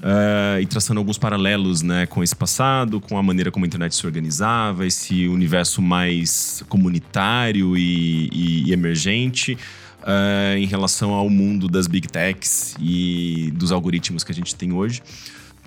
[0.00, 3.94] Uh, e traçando alguns paralelos né, com esse passado, com a maneira como a internet
[3.94, 9.58] se organizava, esse universo mais comunitário e, e, e emergente.
[10.00, 14.72] Uh, em relação ao mundo das big techs e dos algoritmos que a gente tem
[14.72, 15.02] hoje.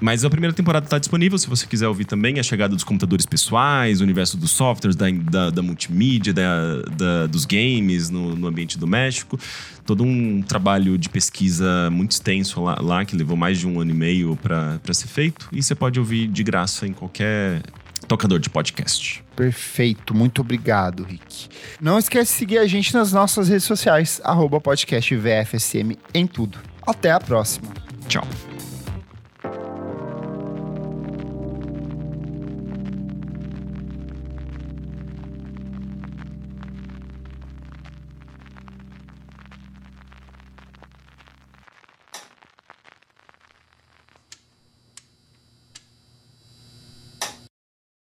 [0.03, 2.37] Mas a primeira temporada está disponível, se você quiser ouvir também.
[2.37, 7.25] A chegada dos computadores pessoais, o universo dos softwares, da, da, da multimídia, da, da,
[7.25, 9.39] dos games no, no, ambiente doméstico.
[9.85, 13.91] Todo um trabalho de pesquisa muito extenso lá, lá que levou mais de um ano
[13.91, 15.47] e meio para ser feito.
[15.53, 17.61] E você pode ouvir de graça em qualquer
[18.05, 19.23] tocador de podcast.
[19.37, 21.47] Perfeito, muito obrigado, Rick.
[21.79, 26.57] Não esquece de seguir a gente nas nossas redes sociais, arroba podcast VFSM em tudo.
[26.85, 27.69] Até a próxima.
[28.09, 28.27] Tchau.